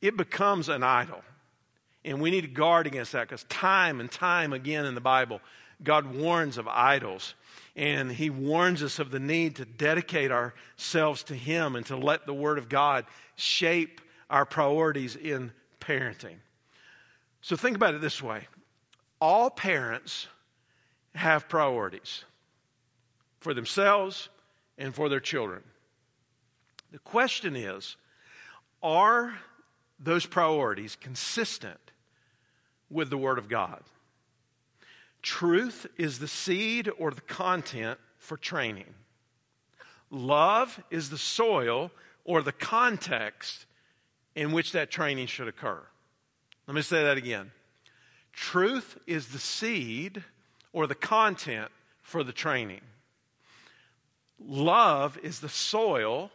[0.00, 1.22] it becomes an idol.
[2.04, 5.40] And we need to guard against that because time and time again in the Bible,
[5.82, 7.34] God warns of idols.
[7.76, 12.26] And He warns us of the need to dedicate ourselves to Him and to let
[12.26, 16.36] the Word of God shape our priorities in parenting.
[17.40, 18.48] So think about it this way
[19.20, 20.26] all parents
[21.14, 22.24] have priorities
[23.40, 24.28] for themselves
[24.78, 25.62] and for their children.
[26.90, 27.96] The question is
[28.82, 29.38] are
[29.98, 31.78] those priorities consistent
[32.90, 33.82] with the Word of God.
[35.22, 38.94] Truth is the seed or the content for training.
[40.10, 41.92] Love is the soil
[42.24, 43.66] or the context
[44.34, 45.80] in which that training should occur.
[46.66, 47.52] Let me say that again.
[48.32, 50.24] Truth is the seed
[50.72, 52.80] or the content for the training.
[54.38, 56.30] Love is the soil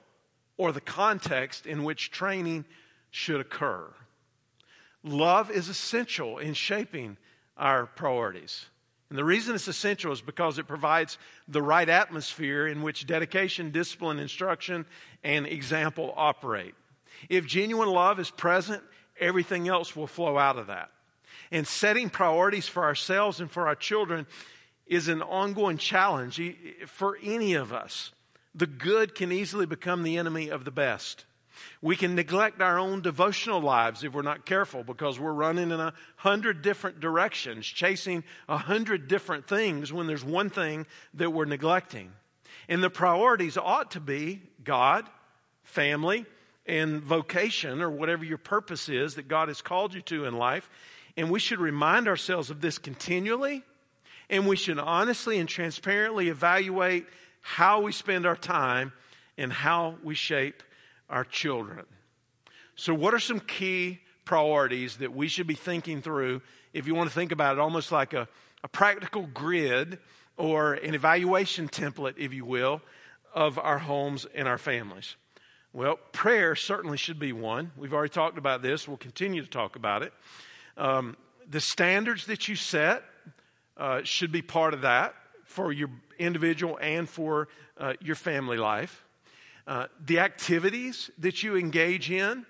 [0.57, 2.65] or the context in which training
[3.11, 3.87] should occur.
[5.03, 7.17] love is essential in shaping
[7.55, 8.65] our priorities.
[9.09, 13.71] And the reason it's essential is because it provides the right atmosphere in which dedication,
[13.71, 14.85] discipline, instruction,
[15.23, 16.75] and example operate.
[17.29, 18.83] If genuine love is present,
[19.19, 20.91] everything else will flow out of that.
[21.51, 24.27] And setting priorities for ourselves and for our children
[24.85, 26.41] is an ongoing challenge
[26.87, 28.11] for any of us.
[28.55, 31.25] The good can easily become the enemy of the best.
[31.81, 35.79] We can neglect our own devotional lives if we're not careful because we're running in
[35.79, 41.45] a hundred different directions, chasing a hundred different things when there's one thing that we're
[41.45, 42.11] neglecting.
[42.69, 45.07] And the priorities ought to be God,
[45.63, 46.25] family,
[46.65, 50.69] and vocation, or whatever your purpose is that God has called you to in life.
[51.17, 53.63] And we should remind ourselves of this continually,
[54.29, 57.07] and we should honestly and transparently evaluate
[57.41, 58.93] how we spend our time
[59.37, 60.63] and how we shape
[61.09, 61.85] our children.
[62.75, 66.41] So, what are some key priorities that we should be thinking through
[66.73, 68.27] if you want to think about it almost like a,
[68.63, 69.97] a practical grid
[70.35, 72.81] or an evaluation template, if you will,
[73.33, 75.15] of our homes and our families?
[75.73, 77.71] Well, prayer certainly should be one.
[77.77, 80.13] We've already talked about this, we'll continue to talk about it.
[80.77, 81.17] Um,
[81.49, 83.03] the standards that you set
[83.77, 89.03] uh, should be part of that for your individual and for uh, your family life.
[89.65, 92.45] Uh, the activities that you engage in,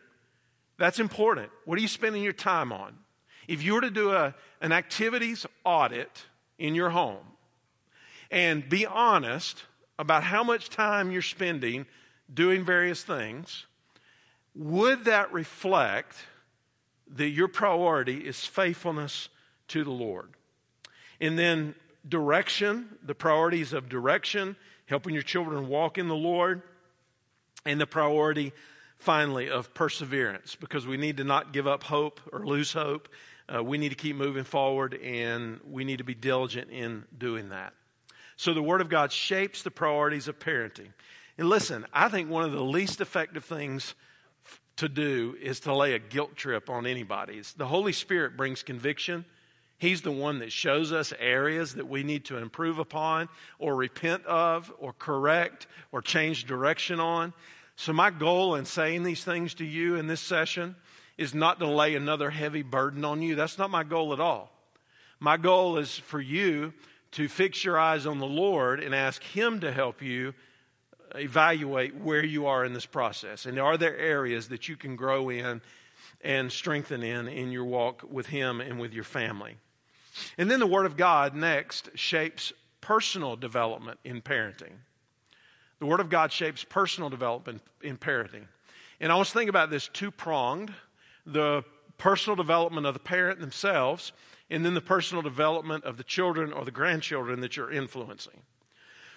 [0.77, 1.49] that's important.
[1.65, 2.97] What are you spending your time on?
[3.47, 6.25] If you were to do a, an activities audit
[6.59, 7.25] in your home
[8.29, 9.63] and be honest
[9.97, 11.85] about how much time you're spending
[12.31, 13.65] doing various things,
[14.53, 16.15] would that reflect
[17.15, 19.29] that your priority is faithfulness
[19.69, 20.29] to the Lord?
[21.19, 21.75] And then
[22.07, 26.61] direction, the priorities of direction, helping your children walk in the Lord
[27.65, 28.53] and the priority,
[28.97, 33.09] finally, of perseverance, because we need to not give up hope or lose hope.
[33.53, 37.49] Uh, we need to keep moving forward, and we need to be diligent in doing
[37.49, 37.73] that.
[38.35, 40.89] So, the Word of God shapes the priorities of parenting.
[41.37, 43.95] And listen, I think one of the least effective things
[44.77, 47.37] to do is to lay a guilt trip on anybody.
[47.37, 49.25] It's, the Holy Spirit brings conviction.
[49.77, 54.25] He's the one that shows us areas that we need to improve upon or repent
[54.25, 57.33] of or correct or change direction on.
[57.75, 60.75] So, my goal in saying these things to you in this session
[61.17, 63.35] is not to lay another heavy burden on you.
[63.35, 64.51] That's not my goal at all.
[65.19, 66.73] My goal is for you
[67.11, 70.33] to fix your eyes on the Lord and ask Him to help you
[71.15, 73.45] evaluate where you are in this process.
[73.45, 75.61] And are there areas that you can grow in
[76.21, 79.57] and strengthen in in your walk with Him and with your family?
[80.37, 84.73] And then the Word of God next shapes personal development in parenting.
[85.79, 88.47] The Word of God shapes personal development in parenting.
[88.99, 90.73] And I was thinking about this two pronged
[91.25, 91.63] the
[91.97, 94.13] personal development of the parent themselves,
[94.49, 98.41] and then the personal development of the children or the grandchildren that you're influencing.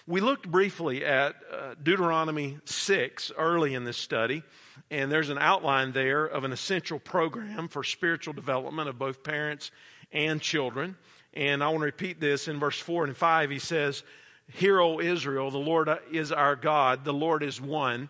[0.06, 4.42] We looked briefly at uh, Deuteronomy 6 early in this study,
[4.90, 9.70] and there's an outline there of an essential program for spiritual development of both parents
[10.10, 10.96] and children.
[11.34, 13.50] And I want to repeat this in verse 4 and 5.
[13.50, 14.02] He says,
[14.48, 18.08] Hear, O Israel, the Lord is our God, the Lord is one.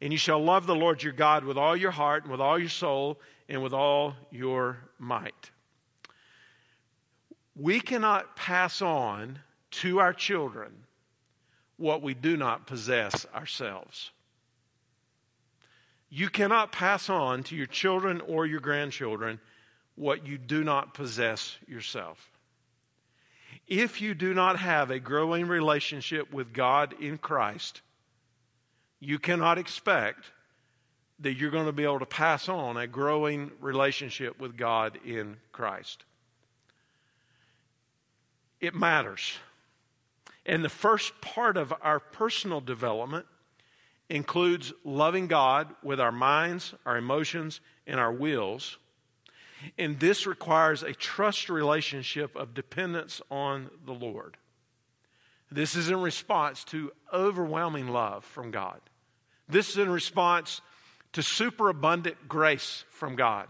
[0.00, 2.58] And you shall love the Lord your God with all your heart and with all
[2.58, 3.18] your soul
[3.48, 5.50] and with all your might.
[7.56, 10.83] We cannot pass on to our children
[11.76, 14.10] what we do not possess ourselves.
[16.08, 19.40] You cannot pass on to your children or your grandchildren
[19.96, 22.30] what you do not possess yourself.
[23.66, 27.80] If you do not have a growing relationship with God in Christ,
[29.00, 30.30] you cannot expect
[31.20, 35.36] that you're going to be able to pass on a growing relationship with God in
[35.52, 36.04] Christ.
[38.60, 39.38] It matters.
[40.46, 43.26] And the first part of our personal development
[44.10, 48.78] includes loving God with our minds, our emotions, and our wills
[49.78, 54.36] and this requires a trust relationship of dependence on the Lord.
[55.50, 58.80] This is in response to overwhelming love from God.
[59.48, 60.60] This is in response
[61.12, 63.48] to superabundant grace from God.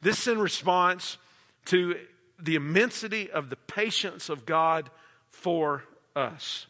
[0.00, 1.18] This is in response
[1.66, 1.96] to
[2.40, 4.90] the immensity of the patience of God
[5.30, 5.84] for
[6.14, 6.66] us.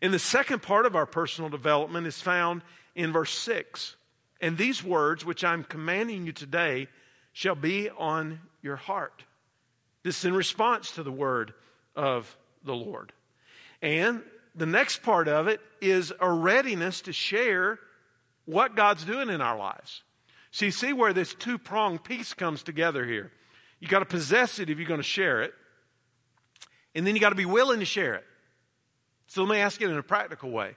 [0.00, 2.62] And the second part of our personal development is found
[2.94, 3.96] in verse 6.
[4.40, 6.88] And these words, which I'm commanding you today,
[7.32, 9.24] shall be on your heart.
[10.02, 11.54] This is in response to the word
[11.94, 13.12] of the Lord.
[13.80, 14.22] And
[14.54, 17.78] the next part of it is a readiness to share
[18.44, 20.02] what God's doing in our lives.
[20.50, 23.32] So you see where this two pronged piece comes together here.
[23.80, 25.54] You got to possess it if you're going to share it,
[26.94, 28.24] and then you got to be willing to share it.
[29.32, 30.74] So let me ask it in a practical way.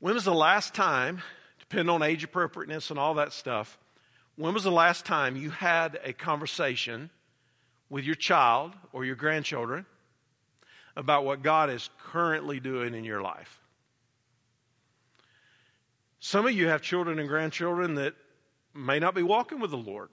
[0.00, 1.22] When was the last time,
[1.60, 3.78] depending on age appropriateness and all that stuff,
[4.34, 7.10] when was the last time you had a conversation
[7.88, 9.86] with your child or your grandchildren
[10.96, 13.60] about what God is currently doing in your life?
[16.18, 18.14] Some of you have children and grandchildren that
[18.74, 20.08] may not be walking with the Lord.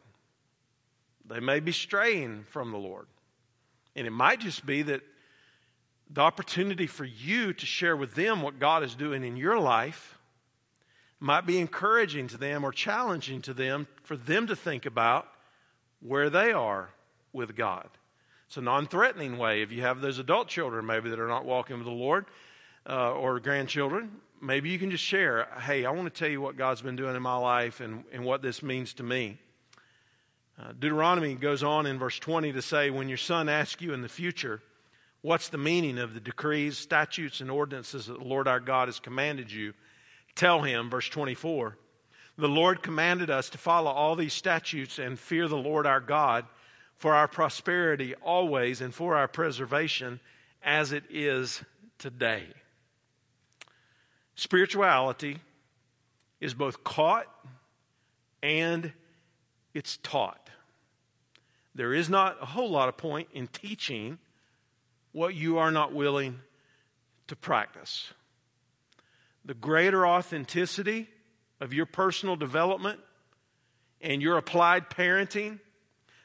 [1.26, 3.08] They may be straying from the Lord.
[3.96, 5.02] And it might just be that
[6.14, 10.20] the opportunity for you to share with them what God is doing in your life
[11.20, 15.28] might be encouraging to them or challenging to them for them to think about
[16.02, 16.90] where they are
[17.32, 17.90] with God.
[18.48, 19.64] It's a non threatening way.
[19.64, 22.26] If you have those adult children, maybe that are not walking with the Lord
[22.88, 26.58] uh, or grandchildren, maybe you can just share hey, I want to tell you what
[26.58, 29.40] God's been doing in my life and, and what this means to me.
[30.62, 34.04] Uh, Deuteronomy goes on in verse 20 to say, When your son asks you in
[34.04, 34.62] the future,
[35.24, 39.00] What's the meaning of the decrees, statutes, and ordinances that the Lord our God has
[39.00, 39.74] commanded you?
[40.36, 41.78] Tell him, verse 24,
[42.38, 46.46] the Lord commanded us to follow all these statutes and fear the Lord our God
[46.98, 50.20] for our prosperity always and for our preservation
[50.62, 51.64] as it is
[52.00, 52.44] today.
[54.36, 55.40] Spirituality
[56.42, 57.28] is both caught
[58.42, 58.92] and
[59.74, 60.50] it's taught.
[61.76, 64.18] There is not a whole lot of point in teaching
[65.14, 66.40] what you are not willing
[67.28, 68.12] to practice.
[69.46, 71.08] The greater authenticity
[71.62, 73.00] of your personal development
[74.02, 75.60] and your applied parenting,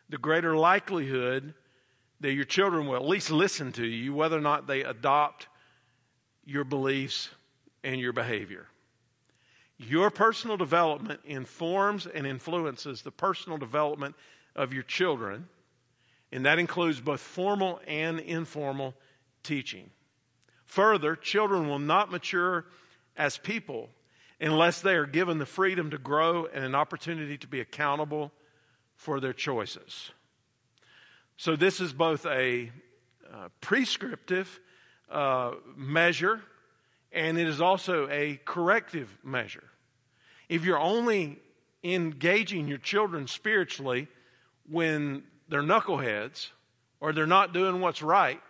[0.08, 1.54] the greater likelihood
[2.20, 5.46] that your children will at least listen to you, whether or not they adopt
[6.44, 7.28] your beliefs
[7.84, 8.66] and your behavior.
[9.76, 14.16] Your personal development informs and influences the personal development
[14.56, 15.48] of your children
[16.32, 18.94] and that includes both formal and informal
[19.42, 19.90] teaching.
[20.66, 22.66] Further, children will not mature
[23.16, 23.88] as people
[24.40, 28.32] unless they are given the freedom to grow and an opportunity to be accountable
[28.94, 30.10] for their choices.
[31.36, 32.70] So, this is both a
[33.32, 34.60] uh, prescriptive
[35.10, 36.42] uh, measure
[37.12, 39.64] and it is also a corrective measure.
[40.48, 41.38] If you're only
[41.82, 44.08] engaging your children spiritually
[44.68, 46.48] when they're knuckleheads
[47.00, 48.40] or they're not doing what's right,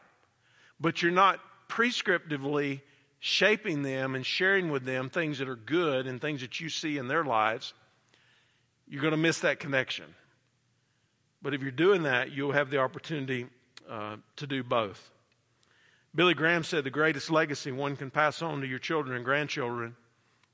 [0.80, 2.80] but you're not prescriptively
[3.20, 6.98] shaping them and sharing with them things that are good and things that you see
[6.98, 7.74] in their lives,
[8.86, 10.06] you're going to miss that connection.
[11.42, 13.46] But if you're doing that, you'll have the opportunity
[13.88, 15.10] uh, to do both.
[16.14, 19.94] Billy Graham said the greatest legacy one can pass on to your children and grandchildren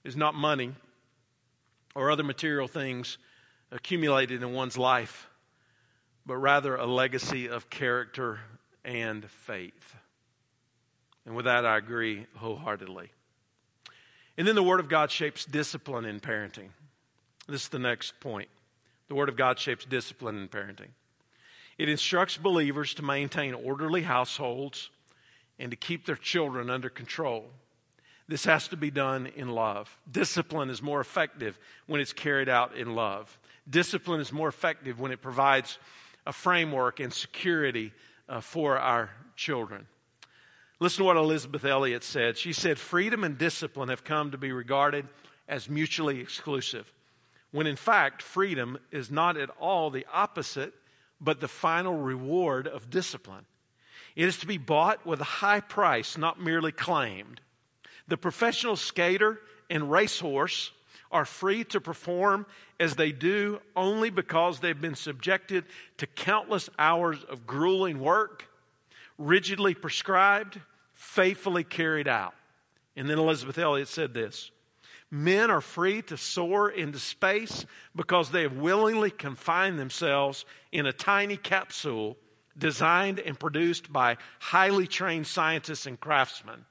[0.02, 0.74] is not money
[1.94, 3.18] or other material things
[3.70, 5.28] accumulated in one's life,
[6.26, 8.40] but rather a legacy of character
[8.84, 9.96] and faith.
[11.26, 13.10] And with that, I agree wholeheartedly.
[14.36, 16.68] And then the Word of God shapes discipline in parenting.
[17.46, 18.48] This is the next point.
[19.08, 20.90] The Word of God shapes discipline in parenting.
[21.78, 24.90] It instructs believers to maintain orderly households
[25.58, 27.46] and to keep their children under control.
[28.26, 29.98] This has to be done in love.
[30.10, 33.38] Discipline is more effective when it's carried out in love.
[33.68, 35.78] Discipline is more effective when it provides
[36.26, 37.92] a framework and security
[38.28, 39.86] uh, for our children.
[40.80, 42.36] Listen to what Elisabeth Elliot said.
[42.36, 45.06] She said, Freedom and discipline have come to be regarded
[45.48, 46.92] as mutually exclusive,
[47.52, 50.74] when in fact, freedom is not at all the opposite,
[51.20, 53.46] but the final reward of discipline.
[54.16, 57.40] It is to be bought with a high price, not merely claimed.
[58.08, 60.72] The professional skater and racehorse
[61.14, 62.44] are free to perform
[62.80, 65.64] as they do only because they've been subjected
[65.96, 68.46] to countless hours of grueling work,
[69.16, 70.60] rigidly prescribed,
[70.92, 72.34] faithfully carried out.
[72.96, 74.50] And then Elisabeth Elliot said this
[75.08, 80.92] Men are free to soar into space because they have willingly confined themselves in a
[80.92, 82.16] tiny capsule
[82.58, 86.64] designed and produced by highly trained scientists and craftsmen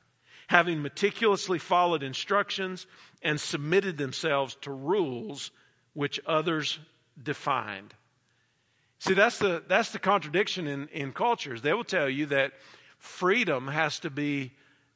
[0.47, 2.85] having meticulously followed instructions
[3.23, 5.51] and submitted themselves to rules
[5.93, 6.79] which others
[7.21, 7.93] defined.
[8.99, 11.61] See, that's the, that's the contradiction in, in cultures.
[11.61, 12.53] They will tell you that
[12.97, 14.51] freedom has to be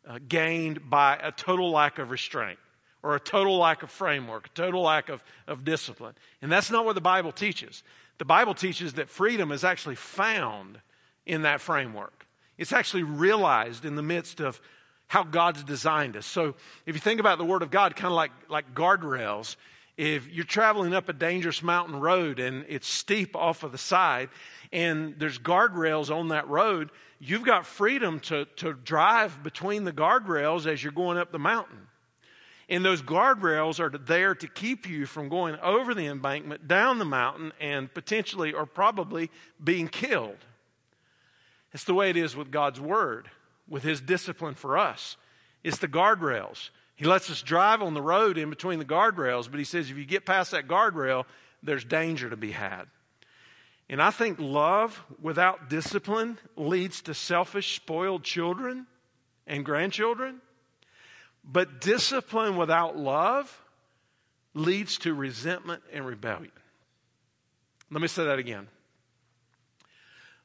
[0.07, 2.59] uh, gained by a total lack of restraint
[3.03, 6.15] or a total lack of framework, a total lack of, of discipline.
[6.41, 7.83] And that's not what the Bible teaches.
[8.17, 10.79] The Bible teaches that freedom is actually found
[11.25, 12.25] in that framework.
[12.57, 14.59] It's actually realized in the midst of
[15.07, 16.25] how God's designed us.
[16.25, 16.55] So
[16.85, 19.55] if you think about the Word of God kind of like, like guardrails,
[19.97, 24.29] If you're traveling up a dangerous mountain road and it's steep off of the side
[24.71, 30.67] and there's guardrails on that road, you've got freedom to, to drive between the guardrails
[30.67, 31.87] as you're going up the mountain.
[32.69, 37.05] And those guardrails are there to keep you from going over the embankment, down the
[37.05, 39.31] mountain, and potentially or probably
[39.63, 40.37] being killed.
[41.73, 43.31] It's the way it is with God's Word,
[43.67, 45.17] with His discipline for us.
[45.63, 46.69] It's the guardrails.
[46.95, 49.97] He lets us drive on the road in between the guardrails, but He says if
[49.97, 51.25] you get past that guardrail,
[51.61, 52.85] there's danger to be had.
[53.89, 58.87] And I think love without discipline leads to selfish, spoiled children
[59.45, 60.41] and grandchildren.
[61.43, 63.61] But discipline without love
[64.53, 66.51] leads to resentment and rebellion.
[67.89, 68.67] Let me say that again.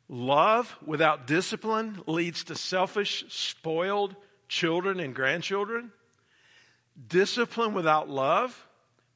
[0.08, 4.14] Love without discipline leads to selfish, spoiled
[4.48, 5.92] children and grandchildren.
[7.08, 8.66] Discipline without love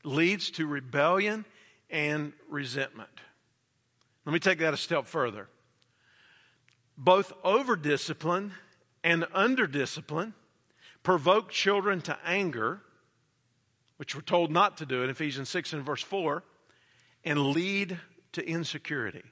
[0.04, 1.44] leads to rebellion
[1.90, 3.10] and resentment.
[4.24, 5.48] Let me take that a step further.
[6.96, 8.52] Both over discipline
[9.04, 10.34] and under discipline
[11.02, 12.80] provoke children to anger,
[13.98, 16.42] which we're told not to do in Ephesians 6 and verse 4,
[17.24, 17.98] and lead
[18.32, 19.22] to insecurity.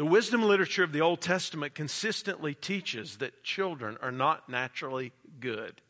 [0.00, 5.82] The wisdom literature of the Old Testament consistently teaches that children are not naturally good.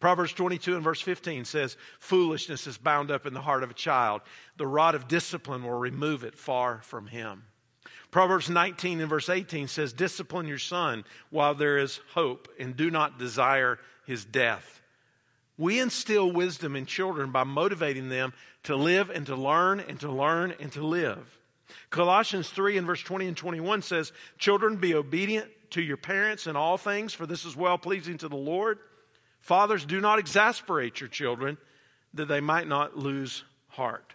[0.00, 3.74] Proverbs 22 and verse 15 says, Foolishness is bound up in the heart of a
[3.74, 4.20] child.
[4.58, 7.44] The rod of discipline will remove it far from him.
[8.10, 12.90] Proverbs 19 and verse 18 says, Discipline your son while there is hope, and do
[12.90, 14.82] not desire his death.
[15.56, 20.12] We instill wisdom in children by motivating them to live and to learn and to
[20.12, 21.38] learn and to live.
[21.90, 26.56] Colossians 3 and verse 20 and 21 says, Children, be obedient to your parents in
[26.56, 28.78] all things, for this is well pleasing to the Lord.
[29.40, 31.58] Fathers, do not exasperate your children,
[32.14, 34.14] that they might not lose heart.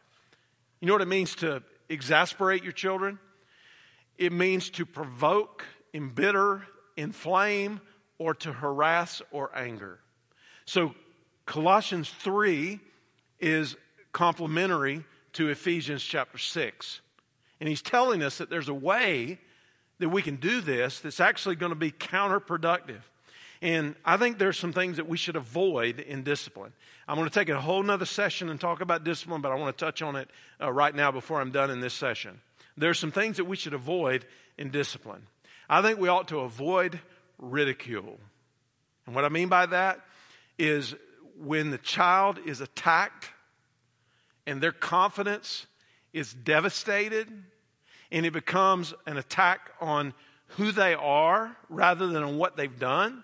[0.80, 3.20] You know what it means to exasperate your children?
[4.18, 6.64] It means to provoke, embitter,
[6.96, 7.82] inflame,
[8.18, 10.00] or to harass or anger.
[10.66, 10.96] So
[11.46, 12.80] Colossians 3
[13.40, 13.76] is
[14.12, 15.04] complementary
[15.34, 17.02] to Ephesians chapter 6.
[17.60, 19.40] And he's telling us that there's a way
[20.00, 23.02] that we can do this that's actually going to be counterproductive.
[23.62, 26.74] And I think there's some things that we should avoid in discipline.
[27.08, 29.76] I'm going to take a whole nother session and talk about discipline, but I want
[29.76, 30.30] to touch on it
[30.62, 32.42] uh, right now before I'm done in this session.
[32.76, 34.26] There's some things that we should avoid
[34.58, 35.24] in discipline.
[35.68, 37.00] I think we ought to avoid
[37.40, 38.20] ridicule.
[39.08, 40.02] And what I mean by that
[40.60, 40.96] is
[41.40, 43.30] when the child is attacked
[44.46, 45.66] and their confidence
[46.18, 47.28] is devastated
[48.12, 50.14] and it becomes an attack on
[50.52, 53.24] who they are rather than on what they've done,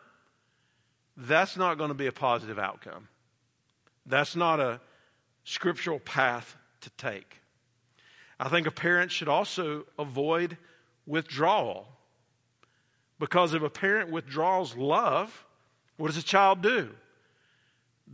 [1.16, 3.08] that's not going to be a positive outcome.
[4.06, 4.82] That's not a
[5.44, 7.40] scriptural path to take.
[8.40, 10.58] I think a parent should also avoid
[11.06, 11.88] withdrawal.
[13.20, 15.46] Because if a parent withdraws love,
[15.98, 16.90] what does a child do?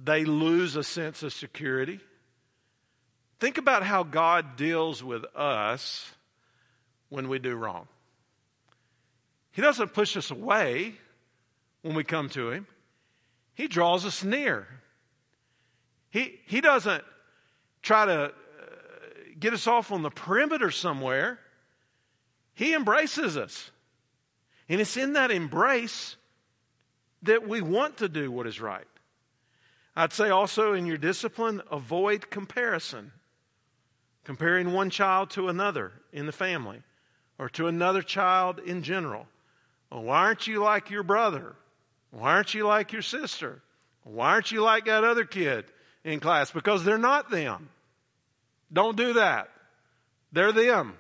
[0.04, 2.00] They lose a sense of security.
[3.40, 6.12] Think about how God deals with us
[7.10, 7.88] when we do wrong.
[9.52, 10.96] He doesn't push us away
[11.82, 12.68] when we come to Him,
[13.54, 14.68] He draws us near.
[16.12, 17.04] He, he doesn't
[17.84, 18.32] try to uh,
[19.40, 21.40] get us off on the perimeter somewhere.
[22.56, 23.70] He embraces us.
[24.68, 26.16] And it's in that embrace
[27.22, 28.88] that we want to do what is right.
[29.96, 33.12] I'd say also in your discipline, avoid comparison.
[34.30, 36.84] Comparing one child to another in the family
[37.40, 39.26] or to another child in general.
[39.92, 41.56] Well, why aren't you like your brother?
[42.12, 43.64] Why aren't you like your sister?
[44.04, 45.66] Why aren't you like that other kid
[46.04, 46.52] in class?
[46.52, 47.70] Because they're not them.
[48.72, 49.50] Don't do that.
[50.32, 50.96] They're them.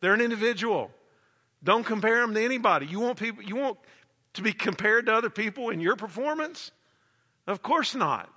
[0.00, 0.90] They're an individual.
[1.62, 2.86] Don't compare them to anybody.
[2.86, 3.78] You want people you want
[4.32, 6.72] to be compared to other people in your performance?
[7.46, 8.28] Of course not.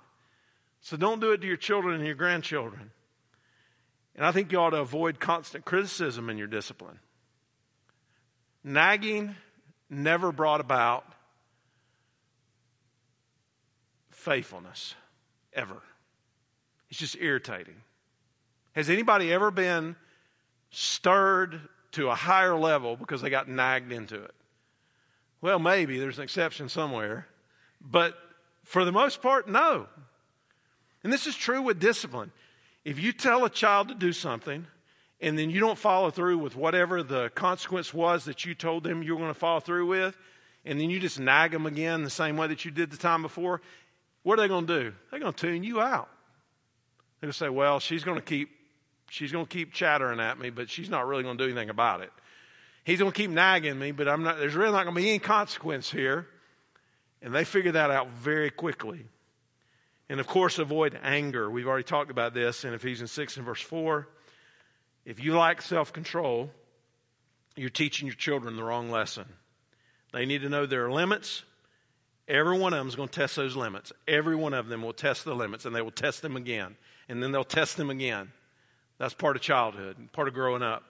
[0.82, 2.92] So don't do it to your children and your grandchildren.
[4.16, 6.98] And I think you ought to avoid constant criticism in your discipline.
[8.64, 9.36] Nagging
[9.90, 11.04] never brought about
[14.10, 14.94] faithfulness,
[15.52, 15.76] ever.
[16.90, 17.76] It's just irritating.
[18.72, 19.96] Has anybody ever been
[20.70, 21.60] stirred
[21.92, 24.34] to a higher level because they got nagged into it?
[25.40, 27.26] Well, maybe there's an exception somewhere,
[27.80, 28.16] but
[28.64, 29.86] for the most part, no.
[31.04, 32.32] And this is true with discipline.
[32.86, 34.64] If you tell a child to do something
[35.20, 39.02] and then you don't follow through with whatever the consequence was that you told them
[39.02, 40.16] you were going to follow through with,
[40.64, 43.22] and then you just nag them again the same way that you did the time
[43.22, 43.60] before,
[44.22, 44.94] what are they going to do?
[45.10, 46.08] They're going to tune you out.
[47.20, 48.50] They're going to say, Well, she's going to keep
[49.10, 51.70] she's going to keep chattering at me, but she's not really going to do anything
[51.70, 52.12] about it.
[52.84, 55.08] He's going to keep nagging me, but I'm not, there's really not going to be
[55.08, 56.28] any consequence here.
[57.20, 59.06] And they figure that out very quickly.
[60.08, 61.50] And of course, avoid anger.
[61.50, 64.08] We've already talked about this in Ephesians 6 and verse 4.
[65.04, 66.50] If you lack self control,
[67.56, 69.26] you're teaching your children the wrong lesson.
[70.12, 71.42] They need to know their limits.
[72.28, 73.92] Every one of them is going to test those limits.
[74.08, 76.76] Every one of them will test the limits, and they will test them again.
[77.08, 78.32] And then they'll test them again.
[78.98, 80.82] That's part of childhood, part of growing up.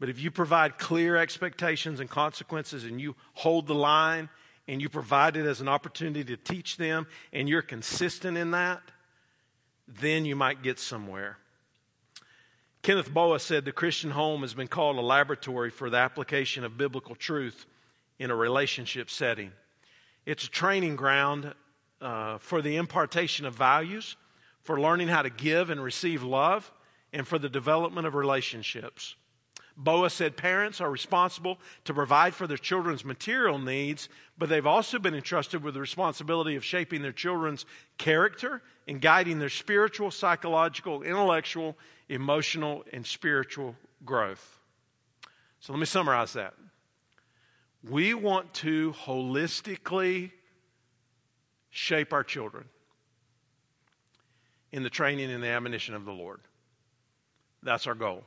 [0.00, 4.28] But if you provide clear expectations and consequences and you hold the line
[4.68, 8.80] and you provide it as an opportunity to teach them and you're consistent in that,
[9.86, 11.38] then you might get somewhere.
[12.82, 16.76] Kenneth Boa said the Christian home has been called a laboratory for the application of
[16.76, 17.66] biblical truth
[18.18, 19.52] in a relationship setting.
[20.26, 21.54] It's a training ground
[22.00, 24.16] uh, for the impartation of values,
[24.62, 26.72] for learning how to give and receive love,
[27.12, 29.14] and for the development of relationships.
[29.76, 34.98] Boa said parents are responsible to provide for their children's material needs, but they've also
[34.98, 37.64] been entrusted with the responsibility of shaping their children's
[37.98, 41.76] character and guiding their spiritual, psychological, intellectual,
[42.08, 44.58] emotional, and spiritual growth.
[45.60, 46.54] So let me summarize that.
[47.88, 50.32] We want to holistically
[51.70, 52.66] shape our children
[54.70, 56.40] in the training and the admonition of the Lord.
[57.62, 58.24] That's our goal.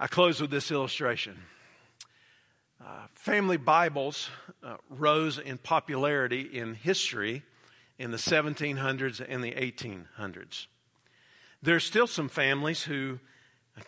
[0.00, 1.36] I close with this illustration.
[2.80, 4.30] Uh, family Bibles
[4.62, 7.42] uh, rose in popularity in history
[7.98, 10.66] in the 1700s and the 1800s.
[11.64, 13.18] There's still some families who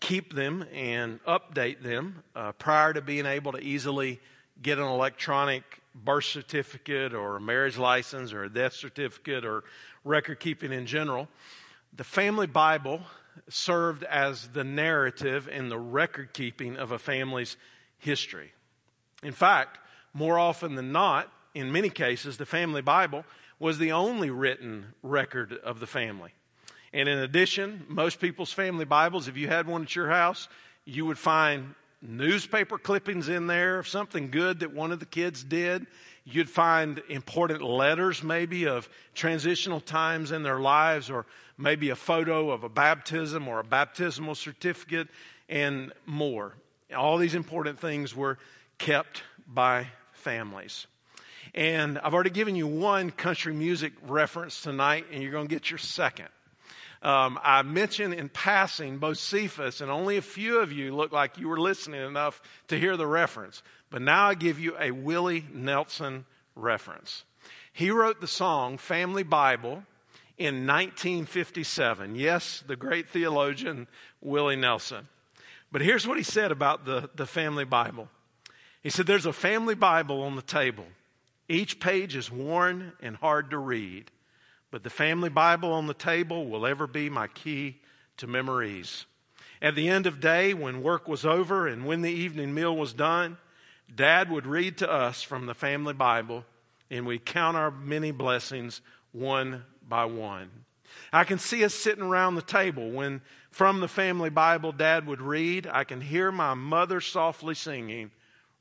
[0.01, 4.19] keep them and update them uh, prior to being able to easily
[4.61, 5.63] get an electronic
[5.95, 9.63] birth certificate or a marriage license or a death certificate or
[10.05, 11.29] record keeping in general.
[11.97, 13.01] The family Bible
[13.49, 17.57] served as the narrative and the record keeping of a family's
[17.99, 18.53] history.
[19.22, 19.78] In fact,
[20.12, 23.24] more often than not, in many cases, the family Bible
[23.59, 26.33] was the only written record of the family.
[26.93, 30.49] And in addition, most people's family Bibles, if you had one at your house,
[30.85, 35.45] you would find newspaper clippings in there of something good that one of the kids
[35.45, 35.87] did.
[36.24, 41.26] You'd find important letters, maybe of transitional times in their lives, or
[41.61, 45.09] maybe a photo of a baptism or a baptismal certificate,
[45.49, 46.55] and more.
[46.97, 48.39] All these important things were
[48.79, 50.87] kept by families.
[51.55, 55.71] And I've already given you one country music reference tonight, and you're going to get
[55.71, 56.29] your second.
[57.03, 61.49] Um, I mentioned in passing Bocephus, and only a few of you looked like you
[61.49, 63.63] were listening enough to hear the reference.
[63.89, 67.25] But now I give you a Willie Nelson reference.
[67.73, 69.85] He wrote the song Family Bible
[70.41, 72.14] in 1957.
[72.16, 73.86] Yes, the great theologian
[74.22, 75.07] Willie Nelson.
[75.70, 78.09] But here's what he said about the, the family Bible.
[78.82, 80.86] He said, There's a family Bible on the table.
[81.47, 84.11] Each page is worn and hard to read.
[84.70, 87.76] But the family Bible on the table will ever be my key
[88.16, 89.05] to memories.
[89.61, 92.95] At the end of day, when work was over and when the evening meal was
[92.95, 93.36] done,
[93.95, 96.47] Dad would read to us from the family Bible,
[96.91, 98.80] and we'd count our many blessings
[99.13, 100.51] one by one.
[101.13, 105.21] I can see us sitting around the table when from the family Bible Dad would
[105.21, 105.67] read.
[105.67, 108.11] I can hear my mother softly singing,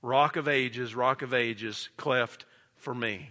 [0.02, 2.46] Rock of Ages, Rock of Ages, cleft
[2.76, 3.30] for me.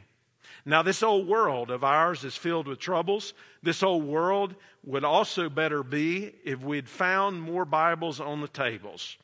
[0.64, 3.33] Now, this old world of ours is filled with troubles.
[3.62, 4.55] This old world
[4.85, 9.16] would also better be if we'd found more Bibles on the tables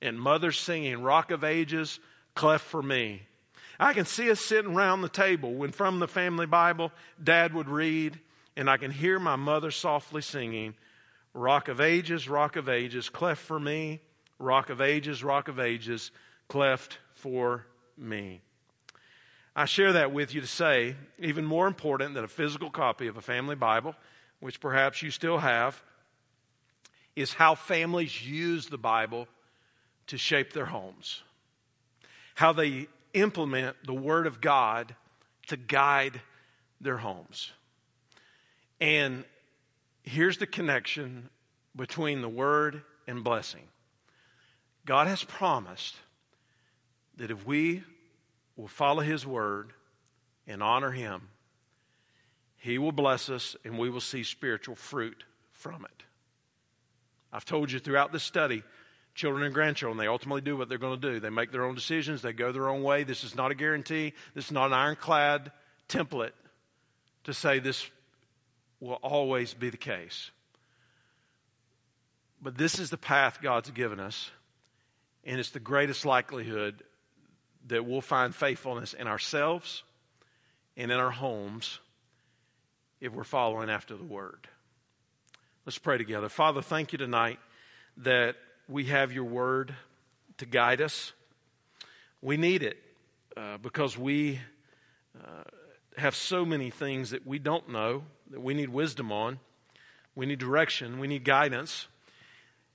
[0.00, 2.00] and mothers singing, Rock of Ages,
[2.34, 3.22] cleft for me.
[3.80, 7.68] I can see us sitting around the table when from the family Bible, Dad would
[7.68, 8.18] read,
[8.56, 10.74] and I can hear my mother softly singing,
[11.32, 14.00] Rock of Ages, Rock of Ages, cleft for me,
[14.40, 16.10] Rock of Ages, Rock of Ages,
[16.48, 17.66] cleft for
[17.96, 18.40] me.
[19.54, 23.16] I share that with you to say, even more important than a physical copy of
[23.16, 23.94] a family Bible,
[24.40, 25.80] which perhaps you still have,
[27.14, 29.28] is how families use the Bible
[30.08, 31.22] to shape their homes.
[32.34, 32.86] How they
[33.20, 34.94] implement the Word of God
[35.48, 36.20] to guide
[36.80, 37.52] their homes.
[38.80, 39.24] And
[40.02, 41.30] here's the connection
[41.74, 43.68] between the Word and blessing
[44.84, 45.96] God has promised
[47.16, 47.82] that if we
[48.56, 49.72] will follow His word
[50.46, 51.28] and honor Him,
[52.56, 56.04] He will bless us and we will see spiritual fruit from it.
[57.32, 58.62] I've told you throughout this study,
[59.18, 61.18] children and grandchildren, they ultimately do what they're going to do.
[61.18, 63.02] They make their own decisions, they go their own way.
[63.02, 65.50] This is not a guarantee, this is not an ironclad
[65.88, 66.30] template
[67.24, 67.90] to say this
[68.78, 70.30] will always be the case.
[72.40, 74.30] But this is the path God's given us,
[75.24, 76.84] and it's the greatest likelihood
[77.66, 79.82] that we'll find faithfulness in ourselves
[80.76, 81.80] and in our homes
[83.00, 84.46] if we're following after the Word.
[85.66, 86.28] Let's pray together.
[86.28, 87.40] Father, thank you tonight
[87.96, 88.36] that
[88.68, 89.74] we have your Word
[90.36, 91.12] to guide us.
[92.20, 92.76] We need it
[93.36, 94.40] uh, because we
[95.18, 95.44] uh,
[95.96, 99.40] have so many things that we don't know, that we need wisdom on.
[100.14, 100.98] We need direction.
[100.98, 101.88] We need guidance.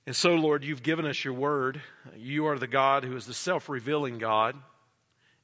[0.06, 1.80] And so, Lord, you've given us your word.
[2.16, 4.56] You are the God who is the self revealing God.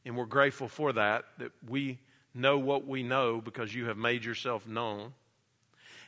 [0.05, 2.01] And we're grateful for that, that we
[2.35, 5.13] know what we know because you have made yourself known.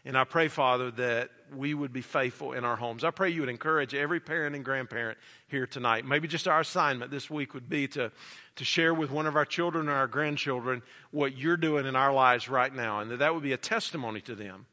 [0.05, 3.05] And I pray, Father, that we would be faithful in our homes.
[3.05, 6.05] I pray you would encourage every parent and grandparent here tonight.
[6.05, 8.11] Maybe just our assignment this week would be to,
[8.57, 10.83] to share with one of our children or our grandchildren
[11.13, 14.21] what you're doing in our lives right now, and that that would be a testimony
[14.23, 14.67] to them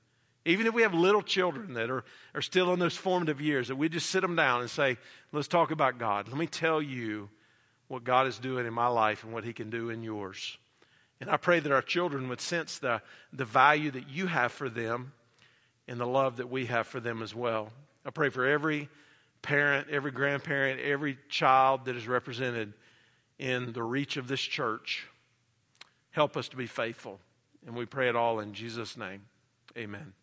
[0.46, 2.04] even if we have little children that are,
[2.34, 4.98] are still in those formative years, that we just sit them down and say,
[5.32, 6.28] let's talk about God.
[6.28, 7.30] Let me tell you
[7.88, 10.58] what God is doing in my life and what He can do in yours.
[11.22, 13.02] And I pray that our children would sense the,
[13.34, 15.12] the value that you have for them
[15.90, 17.72] and the love that we have for them as well.
[18.06, 18.88] I pray for every
[19.42, 22.74] parent, every grandparent, every child that is represented
[23.40, 25.08] in the reach of this church.
[26.12, 27.20] Help us to be faithful.
[27.66, 29.24] And we pray it all in Jesus' name.
[29.76, 30.14] Amen.